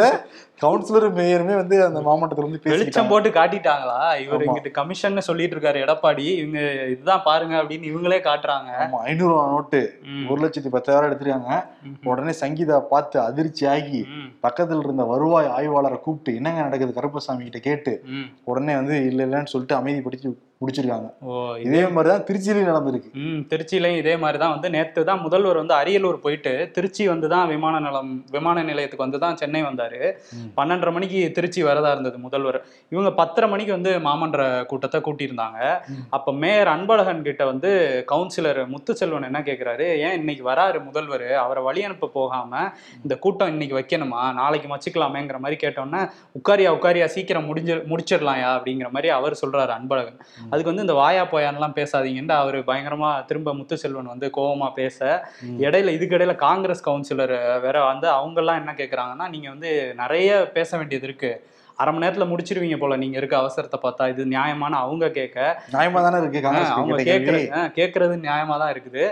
கவுன்சிலர் 0.63 1.05
மேயருமே 1.19 1.55
வந்து 1.59 1.77
அந்த 1.85 1.99
மாவட்டத்துல 2.07 2.47
வந்து 2.47 2.73
வெளிச்சம் 2.73 3.11
போட்டு 3.11 3.29
காட்டிட்டாங்களா? 3.37 3.99
இவர். 4.23 4.43
இங்கிட்டு 4.47 4.71
கமிஷன் 4.79 5.27
சொல்லிட்டு 5.29 5.55
இருக்காரு 5.57 5.83
எடப்பாடி. 5.85 6.25
இவங்க 6.41 6.59
இதுதான் 6.93 7.23
பாருங்க 7.29 7.55
அப்படின்னு 7.61 7.89
இவங்களே 7.91 8.19
காட்டுறாங்க. 8.27 8.71
ஆமா 8.85 8.99
ஐநூறு 9.11 9.31
ரூபா 9.33 9.45
நோட்டு 9.53 9.81
ஒரு 10.31 10.39
லட்சத்தி 10.45 10.71
பத்தாயிரம் 10.75 11.09
எடுத்திருக்காங்க. 11.09 11.61
உடனே 12.11 12.35
சங்கீதா 12.43 12.81
பார்த்து 12.93 13.17
அதிர்ச்சி 13.29 13.65
ஆகி 13.75 14.03
பக்கத்துல 14.47 14.83
இருந்த 14.87 15.05
வருவாய் 15.13 15.49
ஆய்வாளரை 15.57 15.99
கூப்பிட்டு 16.01 16.37
என்னங்க 16.41 16.67
நடக்குது? 16.67 16.97
கருப்பசாமி 16.99 17.49
கிட்ட 17.49 17.61
கேட்டு. 17.69 17.95
உடனே 18.51 18.75
வந்து 18.81 18.97
இல்ல 19.11 19.29
இல்லன்னு 19.29 19.53
சொல்லிட்டு 19.55 19.79
அமைதிப்படுத்தி 19.81 20.29
முடிச்சிருக்காங்க 20.61 21.09
ஓ 21.25 21.33
இதே 21.65 21.81
மாதிரிதான் 21.95 22.23
திருச்சியிலையும் 22.27 22.69
நடந்திருக்கு. 22.69 23.09
ம் 23.25 23.43
திருச்சியிலையும் 23.51 23.99
இதே 23.99 24.13
மாதிரி 24.23 24.37
தான் 24.41 24.51
வந்து 24.55 24.69
நேற்று 24.73 25.01
தான் 25.09 25.21
முதல்வர் 25.25 25.59
வந்து 25.61 25.75
அரியலூர் 25.81 26.17
போயிட்டு 26.25 26.51
திருச்சி 26.75 27.03
வந்து 27.11 27.27
தான் 27.33 27.45
விமான 27.51 27.79
நிலம் 27.85 28.09
விமான 28.33 28.63
நிலையத்துக்கு 28.69 29.05
வந்து 29.05 29.19
தான் 29.23 29.37
சென்னை 29.41 29.61
வந்தாரு. 29.67 30.01
பன்னெண்டரை 30.57 30.93
மணிக்கு 30.95 31.19
திருச்சி 31.37 31.61
வரதா 31.67 31.91
இருந்தது 31.95 32.17
முதல்வர். 32.25 32.57
இவங்க 32.95 33.11
பத்தரை 33.21 33.47
மணிக்கு 33.53 33.73
வந்து 33.77 33.93
மாமன்ற 34.07 34.47
கூட்டத்தை 34.71 35.01
கூட்டியிருந்தாங்க. 35.07 35.61
அப்ப 36.17 36.33
மேயர் 36.41 36.71
அன்பழகன் 36.73 37.23
கிட்ட 37.29 37.45
வந்து 37.51 37.71
கவுன்சிலர் 38.11 38.61
முத்துச்செல்வன் 38.73 39.29
என்ன 39.29 39.41
கேக்குறாரு? 39.49 39.87
ஏன் 40.07 40.17
இன்னைக்கு 40.21 40.45
வராரு 40.51 40.81
முதல்வர்? 40.89 41.27
அவரை 41.45 41.63
வழி 41.69 41.83
அனுப்ப 41.89 42.11
போகாம 42.19 42.53
இந்த 43.03 43.17
கூட்டம் 43.27 43.53
இன்னைக்கு 43.55 43.79
வைக்கணுமா? 43.79 44.21
நாளைக்கு 44.41 44.73
வச்சுக்கலாமேங்கிற 44.75 45.39
மாதிரி 45.45 45.59
கேட்டோன்னே 45.63 46.03
உட்காரியா 46.41 46.75
உட்காரியா 46.79 47.09
சீக்கிரம் 47.15 47.49
முடிஞ்சு 47.53 47.79
முடிச்சிடலாம்யா 47.93 48.51
அப்படிங்கிற 48.57 48.91
மாதிரி 48.97 49.15
அவர் 49.21 49.41
சொல்றாரு 49.45 49.73
அன்பழகன். 49.79 50.21
அதுக்கு 50.51 50.71
வந்து 50.71 50.81
இந்த 50.81 50.93
வாயா 50.93 51.23
போயான்லாம் 51.31 51.75
பேசாதீங்கன்னு 51.75 52.35
அவர் 52.35 52.57
பயங்கரமா 52.63 53.25
திரும்ப 53.25 53.53
முத்துச்செல்வன் 53.53 54.11
வந்து 54.11 54.29
கோவமா 54.37 54.69
பேச. 54.73 54.99
இடையில 55.59 55.89
இதுக்கு 55.89 56.17
இடையில 56.17 56.35
காங்கிரஸ் 56.39 56.85
கவுன்சிலர் 56.85 57.35
வேற 57.59 57.77
வந்து 57.85 58.09
அவங்க 58.09 58.39
எல்லாம் 58.39 58.59
என்ன 58.61 58.73
கேக்குறாங்கன்னா 58.77 59.27
நீங்க 59.29 59.49
வந்து 59.49 59.71
நிறைய 59.93 60.29
பேச 60.53 60.77
வேண்டியது 60.77 61.07
இருக்கு 61.07 61.31
அரை 61.79 61.91
மணி 61.91 62.05
நேரத்துல 62.05 62.27
முடிச்சிருவீங்க 62.29 62.77
போல. 62.79 62.97
நீங்க 62.97 63.17
இருக்க 63.17 63.35
அவசரத்தை 63.39 63.79
பார்த்தா 63.83 64.09
இது 64.09 64.25
நியாயமான 64.27 64.79
அவங்க 64.79 65.05
கேட்க. 65.11 65.37
நியாயமா 65.73 66.01
தானே 66.01 66.21
இருக்கு 66.21 66.41
அவங்க 66.75 66.95
ஆஹ், 67.59 67.71
கேக்குறது 67.77 68.15
நியாயமா 68.25 68.57
தான் 68.57 68.73
இருக்குது. 68.73 69.05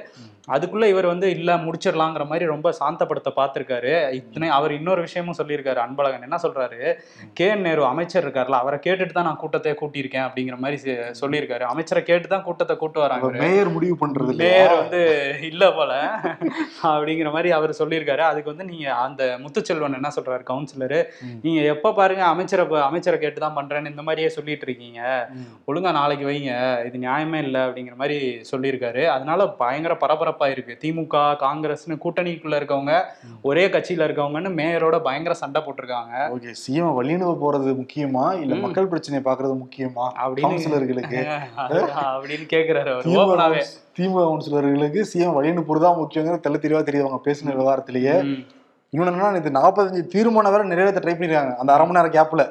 அதுக்குள்ள 0.48 0.86
இவர் 0.88 1.06
வந்து 1.06 1.28
இல்ல 1.30 1.52
முடிச்சிடலாங்கிற 1.58 2.26
மாதிரி 2.28 2.46
ரொம்ப 2.46 2.70
சாந்தப்படுத்த 2.78 3.30
பார்த்திருக்காரு. 3.38 3.90
இத்தனை 4.18 4.48
அவர் 4.50 4.72
இன்னொரு 4.72 5.02
விஷயமும் 5.02 5.38
சொல்லியிருக்காரு 5.40 5.80
அன்பழகன். 5.84 6.24
என்ன 6.28 6.38
சொல்றாரு? 6.44 6.78
கே 7.34 7.48
என் 7.48 7.66
நேரு 7.66 7.82
அமைச்சர் 7.86 8.24
இருக்காருல்ல 8.24 8.60
அவரை 8.62 8.78
கேட்டுட்டு 8.80 9.14
தான் 9.14 9.28
நான் 9.28 9.42
கூட்டத்தை 9.42 9.74
கூட்டியிருக்கேன் 9.82 10.26
அப்படிங்கிற 10.28 10.58
மாதிரி 10.58 10.78
சொல்லியிருக்காரு. 11.22 11.66
அமைச்சரை 11.72 12.04
கேட்டு 12.04 12.28
தான் 12.28 12.46
கூட்டத்தை 12.46 12.76
கூட்டு 12.78 13.02
வராங்க 13.04 13.32
மேயர் 13.44 13.74
முடிவு 13.76 13.98
பண்றது 14.04 14.38
மேயர் 14.44 14.76
வந்து 14.76 15.02
இல்ல 15.50 15.66
போல. 15.72 15.92
அப்படிங்கிற 16.92 17.32
மாதிரி 17.32 17.52
அவர் 17.52 17.80
சொல்லியிருக்காரு. 17.80 18.24
அதுக்கு 18.30 18.54
வந்து 18.54 18.70
நீங்க 18.72 18.88
அந்த 19.04 19.24
முத்துச்செல்வன் 19.44 20.00
என்ன 20.00 20.12
சொல்றாரு 20.18 20.46
கவுன்சிலரு. 20.50 21.02
நீங்க 21.44 21.60
எப்ப 21.74 21.94
பாருங்க 21.94 22.26
அமைச்சரை 22.30 22.57
ப- 22.66 22.84
அமைச்சரை 22.84 23.20
கேட்டு 23.20 23.40
தான் 23.40 23.56
பண்றேன்னு 23.56 23.90
இந்த 23.90 24.02
மாதிரியே 24.02 24.30
சொல்லிட்டு 24.30 24.66
இருக்கீங்க. 24.68 25.30
ஒழுங்கா 25.68 25.92
நாளைக்கு 25.92 26.28
வைங்க. 26.28 26.86
இது 26.86 27.08
நியாயமே 27.08 27.34
இல்லை 27.34 27.62
அப்படிங்கிற 27.62 27.96
மாதிரி 27.96 28.42
சொல்லியிருக்காரு. 28.52 29.06
அதனால 29.06 29.48
பயங்கர 29.48 29.94
பரபரப்பா 29.94 30.48
இருக்கு. 30.48 30.78
திமுக 30.82 31.36
காங்கிரஸ்னு 31.40 31.98
கூட்டணிக்குள்ள 32.06 32.56
இருக்கவங்க 32.58 33.04
ஒரே 33.42 33.68
கட்சியில 33.68 34.06
இருக்கவங்கன்னு 34.08 34.50
மேயரோட 34.50 35.00
பயங்கர 35.00 35.36
சண்டை 35.36 35.62
போட்டிருக்காங்க. 35.62 36.16
ஓகே 36.18 36.54
சிஎம் 36.68 36.94
வழியனுவ 36.94 37.38
போறது 37.42 37.76
முக்கியமா? 37.76 38.40
இல்ல. 38.40 38.56
மக்கள் 38.56 38.88
பிரச்சனையை 38.88 39.34
பாக்குறது 39.34 39.58
முக்கியமா? 39.58 40.10
அப்படின்னு 40.26 40.40
கவுன்சிலர்களுக்கு. 40.40 41.40
அதுதான் 41.56 42.22
அப்படின்னு 42.22 42.48
கேக்குறாரு 42.54 42.92
அவர். 42.92 43.04
திமுக 44.00 44.00
கவுன்சிலர்களுக்கு 44.00 45.06
சிஎம் 45.14 45.34
வழியனு 45.36 45.64
போறதுதான் 45.64 46.06
முக்கியங்கிற 46.06 46.40
தெள்ள 46.40 46.58
தெளிவா 46.58 46.82
தெரியுது 46.82 47.06
அவங்க 47.06 47.22
பேசின 47.26 47.46
விவகாரத்திலேயே. 47.46 48.46
என்னன்னா 48.96 49.30
இது 49.40 49.50
நாற்பத்தஞ்சு 49.58 50.02
தீர்மானம் 50.14 50.54
வேற 50.54 50.66
நிறைவேற்ற 50.72 51.00
ட்ரை 51.04 51.14
பண்ணிருக்காங்க. 51.16 51.54
அந்த 51.62 51.72
அரை 51.74 51.84
மணி 51.88 51.98
நேரம் 51.98 52.16
கேப்ல 52.18 52.44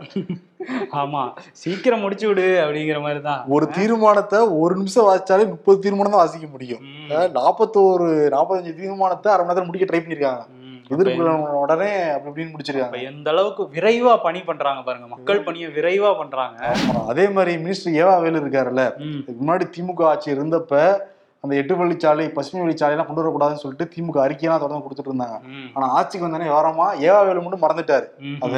ஆமா. 1.03 1.23
சீக்கிரம் 1.63 2.03
முடிச்சு 2.05 2.27
விடு 2.29 2.45
அப்படிங்கிற 2.65 2.99
மாதிரி 3.05 3.21
தான் 3.29 3.41
ஒரு 3.57 3.67
தீர்மானத்தை 3.77 4.39
ஒரு 4.63 4.75
நிமிஷம் 4.81 5.07
வாசிச்சாலே 5.09 5.47
முப்பது 5.55 5.79
தீர்மானம் 5.85 6.15
தான் 6.15 6.23
வாசிக்க 6.25 6.49
முடியும். 6.55 6.83
நாற்பத்தோரு 7.39 8.09
நாற்பத்தஞ்சு 8.37 8.75
தீர்மானத்தை 8.83 9.31
அரை 9.35 9.43
மணி 9.43 9.51
நேரத்துல 9.51 9.69
முடிக்க 9.71 9.89
ட்ரை 9.91 10.01
பண்ணிருக்காங்க. 10.03 10.45
எதிர்ப்பு 10.95 11.23
உடனே 11.63 11.91
அப்படி 12.15 12.31
இப்படின்னு 12.31 12.53
முடிச்சிருக்காங்க. 12.55 12.99
எந்த 13.11 13.29
அளவுக்கு 13.35 13.63
விரைவா 13.77 14.13
பணி 14.27 14.41
பண்றாங்க 14.51 14.81
பாருங்க. 14.89 15.07
மக்கள் 15.15 15.45
பணியை 15.47 15.69
விரைவா 15.77 16.11
பண்றாங்க. 16.21 16.59
அதே 17.13 17.25
மாதிரி 17.37 17.53
மினிஸ்டர் 17.65 17.97
ஏவா 18.03 18.15
வேலு 18.25 18.43
இருக்காருல்ல. 18.43 18.85
முன்னாடி 19.41 19.67
திமுக 19.77 20.05
ஆட்சி 20.13 20.29
இருந்தப்ப 20.37 20.83
அந்த 21.47 21.57
எட்டு 21.57 21.75
வழிச்சாலை 21.75 22.33
பசுமை 22.33 22.61
வழிச்சாலையெல்லாம் 22.63 23.07
கொண்டு 23.07 23.23
வரக்கூடாதுன்னு 23.23 23.63
சொல்லிட்டு 23.63 23.91
திமுக 23.95 24.19
அறிக்கையெல்லாம் 24.23 24.59
தொடர்ந்து 24.59 24.85
கொடுத்துட்டு 24.85 25.11
இருந்தாங்க. 25.13 25.37
ஆனா 25.75 25.87
ஆட்சிக்கு 25.93 26.27
வந்தானே 26.27 26.49
விவரமா 26.49 26.87
ஏவா 27.07 27.21
வேலு 27.27 27.41
மட்டும் 27.41 27.65
மறந்துட்டாரு. 27.67 28.07
அத. 28.41 28.55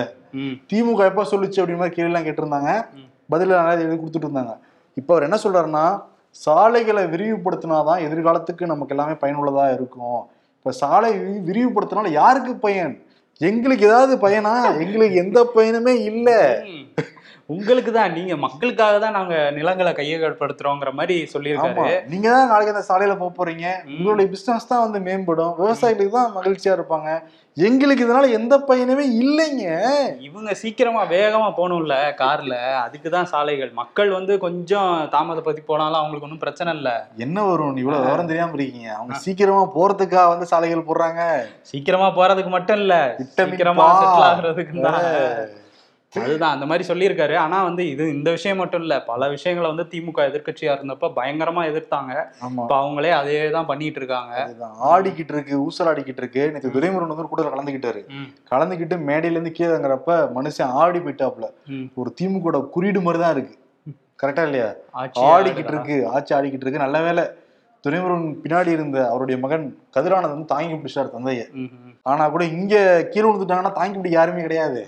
திமுக 0.70 1.04
எப்ப 1.04 1.24
சொல்லுச்சு 1.24 1.60
அப்படின்னு 1.60 1.76
மாதிரி 1.76 1.94
கேள்வி 1.94 2.10
எல்லாம் 2.10 2.26
கேட்டிருந்தாங்க. 2.26 2.70
பதில 3.32 3.60
நிறைய 3.60 3.80
எழுதி 3.80 3.96
கொடுத்துட்டு 3.96 4.28
இருந்தாங்க 4.28 4.54
இப்ப 4.96 5.14
அவர் 5.14 5.22
என்ன 5.22 5.38
சொல்றாருன்னா 5.42 5.84
சாலைகளை 6.36 7.04
விரிவுபடுத்தினாதான் 7.04 8.00
எதிர்காலத்துக்கு 8.00 8.64
நமக்கு 8.66 8.94
எல்லாமே 8.94 9.12
பயனுள்ளதா 9.12 9.72
இருக்கும் 9.72 10.18
இப்ப 10.58 10.72
சாலை 10.72 11.10
விரிவுபடுத்தினால 11.48 12.10
யாருக்கு 12.12 12.56
பயன் 12.56 12.94
எங்களுக்கு 13.40 13.86
ஏதாவது 13.86 14.16
பயனா 14.16 14.52
எங்களுக்கு 14.80 15.16
எந்த 15.16 15.50
பயனுமே 15.54 15.94
இல்ல. 16.10 16.30
உங்களுக்கு 17.52 17.90
தான் 17.96 18.14
நீங்க 18.16 18.34
மக்களுக்காக 18.44 18.96
தான் 19.02 19.14
நாங்க 19.18 19.34
நிலங்களை 19.58 19.92
கையகப்படுத்துறோங்கிற 19.98 20.90
மாதிரி 20.98 21.14
சொல்லியிருக்காரு. 21.34 21.92
நீங்க 22.12 22.26
தான் 22.34 22.50
நாளைக்கு 22.50 22.72
அந்த 22.72 22.82
சாலையில 22.88 23.14
போக 23.20 23.30
போறீங்க. 23.36 23.66
உங்களுடைய 23.92 24.26
பிசினஸ் 24.32 24.68
தான் 24.72 24.82
வந்து 24.84 24.98
மேம்படும். 25.06 25.54
விவசாயிகளுக்கு 25.60 26.16
தான் 26.16 26.34
மகிழ்ச்சியா 26.38 26.72
இருப்பாங்க. 26.78 27.10
எங்களுக்கு 27.56 28.04
இதனால 28.06 28.26
எந்த 28.38 28.54
பயனுமே 28.68 29.04
இல்லைங்க. 29.22 29.64
இவங்க 30.26 30.50
சீக்கிரமா 30.62 31.02
வேகமா 31.14 31.48
போகணும்ல 31.58 31.94
கார்ல. 32.20 32.56
அதுக்கு 32.84 33.08
தான் 33.14 33.30
சாலைகள். 33.32 33.70
மக்கள் 33.80 34.10
வந்து 34.18 34.34
கொஞ்சம் 34.44 34.92
தாமதப்படுத்தி 35.14 35.64
போனாலும் 35.70 36.00
அவங்களுக்கு 36.00 36.28
ஒன்றும் 36.28 36.44
பிரச்சனை 36.44 36.74
இல்ல. 36.78 36.90
என்ன 37.26 37.46
வரும் 37.48 37.80
இவ்வளவு 37.84 38.04
விவரம் 38.06 38.30
தெரியாம 38.32 38.54
இருக்கீங்க. 38.58 38.90
அவங்க 38.98 39.22
சீக்கிரமா 39.26 39.62
போறதுக்காக 39.78 40.26
வந்து 40.34 40.48
சாலைகள் 40.52 40.88
போடுறாங்க. 40.90 41.22
சீக்கிரமா 41.72 42.10
போறதுக்கு 42.18 42.52
மட்டும் 42.56 42.80
இல்ல. 42.84 42.96
சீக்கிரமா. 43.38 43.88
செட்டில் 44.02 44.28
ஆகுறதுக்கு 44.28 44.84
தான் 44.88 45.00
அதுதான் 46.12 46.50
அந்த 46.50 46.66
மாதிரி 46.66 46.84
சொல்லியிருக்காரு. 46.88 47.36
ஆனா 47.36 47.62
வந்து 47.62 47.88
இது 47.88 48.04
இந்த 48.08 48.30
விஷயம் 48.30 48.56
மட்டும் 48.56 48.80
இல்ல. 48.80 49.04
பல 49.04 49.28
விஷயங்களை 49.28 49.68
வந்து 49.68 49.84
திமுக 49.92 50.20
எதிர்க்கட்சியா 50.28 50.72
இருந்தப்ப 50.74 51.10
பயங்கரமா 51.16 51.62
எதிர்த்தாங்க. 51.64 52.12
இப்ப 52.58 52.74
அவங்களே 52.78 53.10
அதே 53.10 53.50
தான் 53.50 53.66
பண்ணிட்டு 53.66 54.00
இருக்காங்க. 54.00 54.34
ஆடிக்கிட்டு 54.88 55.34
இருக்கு 55.34 55.54
ஊசலாடிக்கிட்டு 55.64 56.22
இருக்கு. 56.24 56.44
நேற்று 56.52 56.74
துரைமுருகன் 56.74 57.12
வந்து 57.12 57.26
ம், 58.14 58.28
கலந்துக்கிட்டு 58.50 58.96
மேடையில 59.08 59.36
இருந்து 59.38 59.56
கீழேங்கிறப்ப 59.58 60.16
மனுஷன் 60.34 60.72
ஆடி 60.74 60.98
போயிட்டாப்ல. 60.98 61.48
ஒரு 61.96 62.12
திமுக 62.20 62.46
குறியீடு 62.68 63.00
மாதிரி 63.00 63.22
தான் 63.22 63.34
இருக்கு 63.36 63.54
கரெக்டா 64.22 64.42
இல்லையா? 64.42 64.68
ஆடிக்கிட்டு. 65.28 65.72
இருக்கு 65.74 65.96
ஆட்சி 66.08 66.34
ஆடிக்கிட்டு 66.34 66.64
இருக்கு. 66.64 66.78
நல்ல 66.78 67.00
வேலை 67.00 67.24
துரைமுருகன் 67.84 68.30
பின்னாடி 68.44 68.70
இருந்த 68.76 68.98
அவருடைய 69.10 69.36
மகன் 69.42 69.66
கதிரானந்த் 69.96 70.34
வந்து 70.34 70.52
தாங்கி 70.52 70.74
பிடிச்சாரு 70.78 71.08
தந்தைய. 71.14 71.42
ஆனா 72.10 72.24
கூட 72.34 72.42
இங்க 72.56 72.74
கீழே 73.12 73.24
விழுந்துட்டாங்கன்னா 73.26 73.72
தாங்கி 73.78 73.96
பிடிக்க 73.96 74.16
யாருமே 74.18 74.42
கிடையாது. 74.46 74.80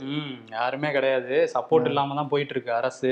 யாருமே 0.57 0.89
கிடையாது. 0.97 1.35
சப்போர்ட் 1.55 1.89
இல்லாம 1.91 2.15
தான் 2.19 2.31
போயிட்டு 2.33 2.55
இருக்கு 2.55 2.73
அரசு 2.79 3.11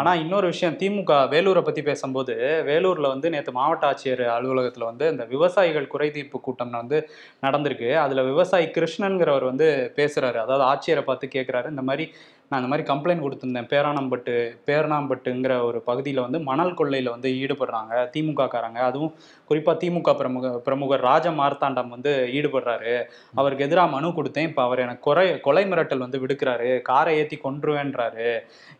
ஆனா 0.00 0.10
இன்னொரு 0.22 0.46
விஷயம் 0.52 0.76
திமுக 0.82 1.14
வேலூரை 1.34 1.62
பத்தி 1.68 1.82
பேசும்போது 1.82 2.34
வேலூர்ல 2.70 3.10
வந்து 3.14 3.30
நேத்து 3.34 3.52
மாவட்ட 3.58 3.90
ஆட்சியர் 3.90 4.24
அலுவலகத்துல 4.36 4.88
வந்து 4.90 5.06
இந்த 5.14 5.26
விவசாயிகள் 5.34 5.92
குறை 5.94 6.08
தீர்ப்பு 6.10 6.40
கூட்டம் 6.40 6.78
வந்து 6.80 7.00
நடந்திருக்கு. 7.46 7.90
அதுல 8.04 8.24
விவசாயி 8.30 8.68
கிருஷ்ணன்கிறவர் 8.76 9.50
வந்து 9.50 9.68
பேசுறாரு. 10.00 10.40
அதாவது 10.44 10.66
ஆட்சியரை 10.72 11.04
பார்த்து 11.10 11.34
கேக்குறாரு. 11.36 11.70
இந்த 11.74 11.84
மாதிரி 11.90 12.06
நான் 12.50 12.60
இந்த 12.60 12.68
மாதிரி 12.70 12.84
கம்ப்ளைண்ட் 12.90 13.22
கொடுத்துருந்தேன். 13.24 13.68
பேரானம்பட்டு 13.70 14.34
பேரணாம்பட்டுங்கிற 14.68 15.52
ஒரு 15.68 15.78
பகுதியில் 15.88 16.22
வந்து 16.24 16.38
மணல் 16.48 16.76
கொள்ளையில் 16.78 17.10
வந்து 17.14 17.30
ஈடுபடுறாங்க 17.42 17.94
திமுக 18.14 18.46
காரங்க 18.52 18.80
அதுவும் 18.88 19.12
குறிப்பாக 19.48 19.76
திமுக 19.82 20.12
பிரமுக 20.20 20.52
பிரமுகர் 20.66 21.04
ராஜ 21.08 21.26
மார்த்தாண்டம் 21.40 21.90
வந்து 21.94 22.12
ஈடுபடுறாரு. 22.36 22.94
அவருக்கு 23.40 23.66
எதிராக 23.68 23.94
மனு 23.96 24.12
கொடுத்தேன். 24.18 24.48
இப்போ 24.50 24.62
அவர் 24.68 24.84
எனக்கு 24.84 25.04
கொலை 25.08 25.26
கொலை 25.48 25.64
மிரட்டல் 25.72 26.04
வந்து 26.06 26.22
விடுக்கிறாரு. 26.24 26.70
காரை 26.90 27.14
ஏற்றி 27.22 27.38
கொன்றுவேன்றாரு. 27.46 28.28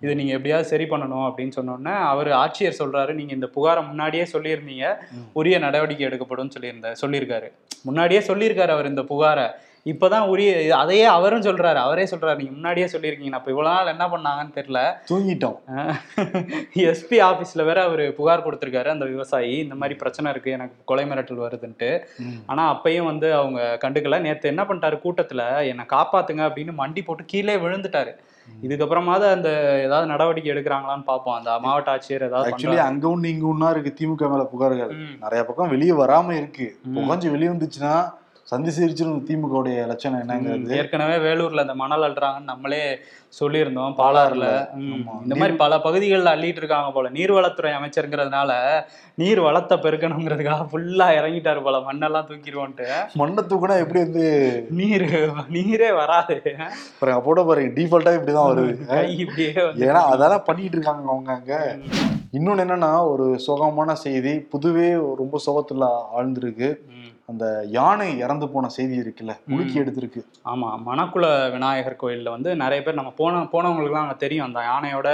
இது 0.05 0.19
நீங்கள் 0.21 0.39
எப்படியாவது 0.39 0.73
சரி 0.73 0.89
பண்ணணும் 0.95 1.27
அப்படின்னு 1.29 1.59
சொன்னோன்னே 1.61 1.97
அவர் 2.13 2.33
ஆட்சியர் 2.45 2.81
சொல்கிறாரு 2.83 3.13
நீங்கள் 3.21 3.39
இந்த 3.41 3.51
புகாரை 3.59 3.85
முன்னாடியே 3.91 4.27
சொல்லியிருந்தீங்க. 4.35 4.89
உரிய 5.41 5.59
நடவடிக்கை 5.69 6.07
எடுக்கப்படும் 6.11 6.55
சொல்லியிருந்த 6.57 6.97
சொல்லியிருக்காரு. 7.05 7.51
முன்னாடியே 7.89 8.21
சொல்லியிருக்காரு 8.33 8.73
அவர் 8.77 8.93
இந்த 8.95 9.03
புகாரை. 9.13 9.49
இப்பதான் 9.91 10.27
உரிய 10.27 10.77
அதையே 10.77 11.05
அவரும் 11.05 11.43
சொல்றாரு. 11.43 11.81
அவரே 11.87 12.05
சொல்றாரு 12.05 12.37
நீங்க 12.37 12.53
முன்னாடியே 12.53 12.87
சொல்லியிருக்கீங்க. 12.87 13.37
அப்ப 13.39 13.51
இவ்வளவு 13.51 13.75
நாள் 13.75 13.93
என்ன 13.95 14.07
பண்ணாங்கன்னு 14.07 14.57
தெரியல. 14.59 14.81
தூங்கிட்டோம். 15.11 15.57
எஸ்பி 16.75 17.19
ஆபீஸ்ல 17.29 17.65
வேற 17.65 17.79
அவர் 17.83 18.15
புகார் 18.15 18.47
கொடுத்திருக்காரு 18.47 18.87
அந்த 18.87 19.05
விவசாயி. 19.05 19.57
இந்த 19.59 19.75
மாதிரி 19.75 19.99
பிரச்சனை 19.99 20.33
இருக்கு 20.33 20.51
எனக்கு 20.51 20.77
கொலை 20.85 21.05
மிரட்டல் 21.05 21.45
வருதுன்ட்டு. 21.47 21.91
ஆனா 22.47 22.65
அப்பயும் 22.75 23.11
வந்து 23.13 23.35
அவங்க 23.35 23.79
கண்டுக்கல. 23.85 24.21
நேத்து 24.21 24.49
என்ன 24.49 24.65
பண்ணிட்டாரு 24.65 24.99
கூட்டத்துல 25.05 25.43
என்னை 25.69 25.87
காப்பாத்துங்க 25.93 26.45
அப்படின்னு 26.49 26.75
மண்டி 26.83 27.05
போட்டு 27.05 27.25
கீழே 27.25 27.57
விழுந்துட்டாரு. 27.57 28.15
இதுக்கப்புறமாவது 28.63 29.27
அந்த 29.37 29.49
ஏதாவது 29.85 30.07
நடவடிக்கை 30.07 30.53
எடுக்கிறாங்களான்னு 30.53 31.09
பார்ப்போம். 31.13 31.35
அந்த 31.35 31.59
மாவட்ட 31.59 31.95
ஆட்சியர் 31.95 32.29
ஏதாவது 32.29 32.51
ஆக்சுவலி. 32.51 32.77
அங்க 32.91 33.07
ஒண்ணு 33.09 33.25
இங்க 33.25 33.47
ஒண்ணா 33.47 33.71
இருக்கு 33.71 33.97
திமுக 34.01 34.31
மேல 34.31 34.45
புகார்கள். 34.53 34.93
நிறைய 35.21 35.43
பக்கம் 35.45 35.69
வெளியே 35.69 35.97
வராம 36.05 36.37
இருக்கு. 36.37 36.69
புகஞ்சு 36.95 37.31
வெளியே 37.31 37.53
வந்துச்சுன்னா 37.55 37.97
சந்தி 38.51 38.71
சிரிச்சிரும் 38.75 39.23
திமுக 39.29 39.55
உடைய 39.61 39.85
லட்சணம் 39.91 40.21
என்னங்கிறது. 40.23 40.75
ஏற்கனவே 40.81 41.15
வேலூர்ல 41.25 41.63
அந்த 41.65 41.75
மணல் 41.81 42.05
அள்ளுறாங்கன்னு 42.07 42.51
நம்மளே 42.51 42.83
சொல்லியிருந்தோம் 43.39 43.95
பாலாறுல. 44.01 44.47
இந்த 45.25 45.35
மாதிரி 45.41 45.55
பல 45.63 45.79
பகுதிகளில் 45.87 46.31
அள்ளிட்டு 46.35 46.63
இருக்காங்க 46.63 46.91
போல. 46.97 47.11
நீர்வளத்துறை 47.17 47.73
அமைச்சருங்கிறதுனால 47.79 48.51
நீர் 49.23 49.41
வளத்தை 49.47 49.77
பெருக்கணுங்கிறதுக்காக 49.85 50.69
ஃபுல்லா 50.73 51.09
இறங்கிட்டாரு 51.19 51.63
போல. 51.67 51.81
மண்ணெல்லாம் 51.89 52.29
தூக்கிடுவோன்ட்டு. 52.31 52.87
மண்ணை 53.23 53.45
தூக்குனா 53.51 53.81
எப்படி 53.85 54.03
வந்து 54.07 54.27
நீர் 54.81 55.07
நீரே 55.57 55.91
வராது. 56.01 56.37
பாருங்க 57.01 57.19
அப்போட 57.21 57.47
பாருங்க 57.51 57.75
டிஃபால்ட்டா 57.81 58.17
இப்படிதான் 58.19 58.51
வருது. 58.53 58.75
இப்படியே 59.25 59.53
ஏன்னா 59.91 60.03
அதெல்லாம் 60.15 60.49
பண்ணிட்டு 60.51 60.79
இருக்காங்க 60.79 61.13
அவங்க 61.15 61.33
அங்க. 61.39 61.55
இன்னொன்னு 62.37 62.65
என்னன்னா 62.67 62.93
ஒரு 63.13 63.27
சோகமான 63.49 63.93
செய்தி 64.07 64.35
புதுவே 64.55 64.89
ரொம்ப 65.23 65.41
சோகத்துல 65.49 65.89
ஆழ்ந்திருக்கு. 66.19 66.71
அந்த 67.29 67.45
யானை 67.77 68.09
இறந்து 68.25 68.47
போன 68.49 68.69
செய்தி 68.69 68.97
இருக்குல்ல 69.03 69.33
முடுக்கி 69.51 69.77
எடுத்திருக்கு. 69.83 70.21
ஆமா 70.53 70.69
மணக்குள 70.89 71.25
விநாயகர் 71.55 72.01
கோயில்ல 72.03 72.31
வந்து 72.31 72.51
நிறைய 72.57 72.81
பேர் 72.83 73.01
நம்ம 73.01 73.13
போன 73.21 73.43
போனவங்களுக்குலாம் 73.55 74.07
அங்க 74.07 74.19
தெரியும். 74.25 74.47
அந்த 74.49 74.61
யானையோட 74.71 75.11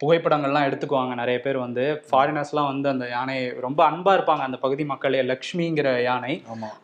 புகைப்படங்கள்லாம் 0.00 0.66
எடுத்துக்குவாங்க 0.68 1.14
நிறைய 1.14 1.38
பேர் 1.44 1.56
வந்து. 1.64 1.84
ஃபாரினர்ஸ்லாம் 2.08 2.70
வந்து 2.72 2.88
அந்த 2.88 3.08
யானை 3.08 3.36
ரொம்ப 3.66 3.80
அன்பா 3.90 4.12
இருப்பாங்க. 4.16 4.44
அந்த 4.48 4.58
பகுதி 4.64 4.84
மக்களே 4.84 5.22
லக்ஷ்மிங்கிற 5.32 5.90
யானை. 6.02 6.34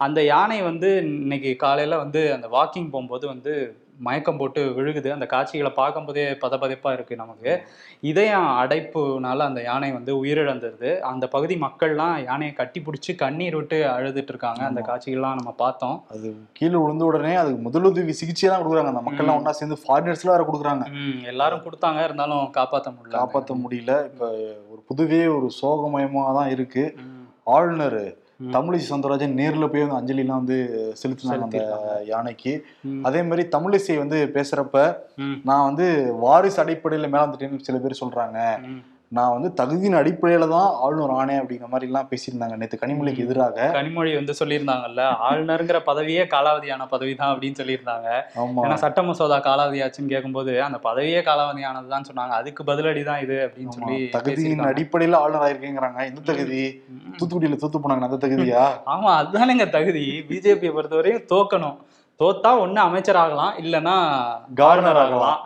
அந்த 0.07 0.23
யானை 0.25 0.59
வந்து 0.63 0.91
இன்னைக்கு 1.23 1.53
காலையில 1.57 1.99
வந்து 2.05 2.23
அந்த 2.37 2.49
வாக்கிங் 2.57 2.91
போகும்போது 2.91 3.27
வந்து 3.27 3.55
மயக்கம் 3.99 4.37
போட்டு 4.37 4.65
விழுகுது. 4.65 5.11
அந்த 5.11 5.27
காட்சிகளை 5.27 5.73
பார்க்கும்போதே 5.73 6.31
பதபதைப்பா 6.31 6.93
இருக்கு 6.93 7.17
நமக்கு. 7.17 7.63
இதயம் 8.01 8.47
அடைப்புனால 8.47 9.39
அந்த 9.39 9.63
யானை 9.63 9.93
வந்து 9.93 10.25
உயிரிழந்துருது. 10.25 11.01
அந்த 11.01 11.29
பகுதி 11.29 11.55
மக்கள்லாம் 11.57 12.25
யானையை 12.25 12.55
கட்டி 12.55 12.83
பிடிச்சி 12.83 13.15
கண்ணீர் 13.15 13.57
விட்டு 13.57 13.85
அழுதுட்டு 13.85 14.29
இருக்காங்க. 14.29 14.65
அந்த. 14.65 14.81
காட்சிகள்லாம் 14.81 15.35
நம்ம 15.35 15.55
பார்த்தோம். 15.57 16.03
அது 16.11 16.37
கீழே 16.53 16.75
விழுந்த 16.77 17.05
உடனே 17.05 17.35
அதுக்கு 17.35 17.71
முதலுதவி 17.71 18.09
சிகிச்சை 18.09 18.49
தான் 18.49 18.67
கொடுக்குறாங்க. 18.67 18.93
அந்த 18.95 19.11
மக்கள்லாம் 19.11 19.37
ஒண்ணா 19.37 19.53
சேர்ந்து 19.53 19.79
ஃபாரினர்ஸ்லாம் 19.83 20.27
வேற 20.27 20.49
கொடுக்குறாங்க. 20.53 21.25
எல்லாரும் 21.25 21.63
கொடுத்தாங்க. 21.63 22.05
இருந்தாலும் 22.05 22.51
காப்பாற்ற 22.51 22.91
முடியல. 22.91 23.11
காப்பாற்ற 23.11 23.55
முடியல. 23.55 24.05
இப்ப 24.05 24.29
ஒரு 24.71 24.83
புதுவே 24.87 25.27
ஒரு 25.27 25.51
சோகமயமா 25.63 26.35
தான் 26.35 26.51
இருக்கு. 26.51 26.95
ம், 26.97 27.29
ஆளுநர். 27.45 28.23
தமிழிசை 28.53 28.83
சவுந்தரராஜன் 28.91 29.37
நேர்ல 29.41 29.69
போய் 29.69 29.81
வந்து 29.81 29.95
அஞ்சலி 29.95 30.19
எல்லாம் 30.19 30.45
வந்து 30.45 30.57
செலுத்தினாங்க 31.03 31.43
அந்த. 31.43 32.03
யானைக்கு. 32.07 32.67
அதே 33.03 33.23
மாதிரி 33.23 33.49
தமிழிசை 33.49 33.99
வந்து 33.99 34.31
பேசுறப்ப. 34.33 34.97
நான் 35.45 35.65
வந்து 35.65 36.15
வாரிசு 36.15 36.65
அடிப்படையில 36.65 37.09
மேல 37.09 37.27
வந்துட்டேன்னு 37.27 37.61
சில 37.61 37.79
பேர் 37.79 37.99
சொல்றாங்க. 38.05 38.39
நான் 39.09 39.33
வந்து 39.33 39.55
தகுதியின் 39.55 39.95
அடிப்படையில 39.95 40.49
தான் 40.49 40.71
ஆளுநர் 40.75 41.13
ஆனேன் 41.17 41.41
அப்படிங்கிற 41.41 41.67
மாதிரி 41.69 41.87
எல்லாம் 41.87 42.09
பேசியிருந்தாங்க. 42.11 42.57
நேத்து 42.57 42.79
கனிமொழிக்கு 42.81 43.17
எதிராக. 43.17 43.71
கனிமொழி 43.75 44.15
வந்து 44.15 44.35
சொல்லியிருந்தாங்கல்ல 44.39 45.03
ஆளுநருங்கிற 45.29 45.81
பதவியே 45.87 46.23
காலாவதியான 46.35 46.89
பதவி 46.89 47.15
தான் 47.15 47.37
அப்படின்னு 47.37 47.61
சொல்லியிருந்தாங்க. 47.61 48.09
ஏன்னா 48.37 48.75
சட்ட 48.75 49.03
மசோதா 49.03 49.39
காலாவதியாச்சுன்னு 49.41 50.09
கேட்கும்போது 50.09 50.63
அந்த 50.63 50.81
பதவியே 50.83 51.21
காலாவதியானதுதான் 51.23 52.09
சொன்னாங்க. 52.13 52.35
அதுக்கு 52.41 52.65
பதிலடி 52.65 53.05
தான் 53.05 53.21
இது 53.21 53.37
அப்படின்னு. 53.47 53.71
சொல்லி 53.71 54.09
தகுதியின். 54.09 54.61
அடிப்படையில 54.61 55.15
ஆளுநர் 55.15 55.47
ஆயிருக்கேங்கிறாங்க. 55.47 56.07
எந்த 56.07 56.21
தகுதி. 56.21 56.83
தூத்துக்குடியில 57.19 57.61
தூத்து 57.65 57.81
போனாங்க. 57.85 58.01
அந்த 58.01 58.27
தகுதியா? 58.27 58.65
ஆமா 58.87 59.13
அதுதானேங்க 59.21 59.71
தகுதி. 59.71 60.25
பிஜேபியை 60.29 60.73
பொறுத்தவரையும் 60.73 61.27
தோக்கணும். 61.35 61.77
தோத்தா 62.21 62.51
ஒண்ணு 62.65 62.81
அமைச்சர் 62.89 63.19
ஆகலாம் 63.23 63.55
இல்லைன்னா 63.63 63.95
கவர்னர் 64.61 65.01
ஆகலாம். 65.03 65.39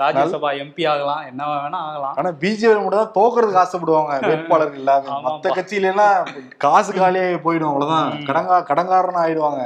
ராஜ்யசபா 0.00 0.50
எம்பி 0.62 0.84
ஆகலாம் 0.92 1.22
என்ன 1.30 1.42
வேணா 1.50 1.80
ஆகலாம். 1.88 2.16
ஆனா 2.20 2.30
பிஜேபி 2.42 2.80
மட்டும் 2.80 3.02
தான் 3.02 3.14
தோக்குறதுக்கு 3.18 3.62
ஆசைப்படுவாங்க 3.62 4.14
வேட்பாளர்கள் 4.28 4.80
இல்லாம 4.82 5.10
ஆமாப்பா. 5.14 5.24
மத்த 5.26 5.54
கட்சியில 5.58 5.90
எல்லாம் 5.92 6.16
காசு 6.64 6.92
காலியாகி 6.98 7.38
போயிடும் 7.46 7.70
அவ்வளவுதான். 7.72 8.10
கடங்கா 8.30 8.58
கடங்காரன் 8.70 9.22
ஆயிடுவாங்க. 9.24 9.62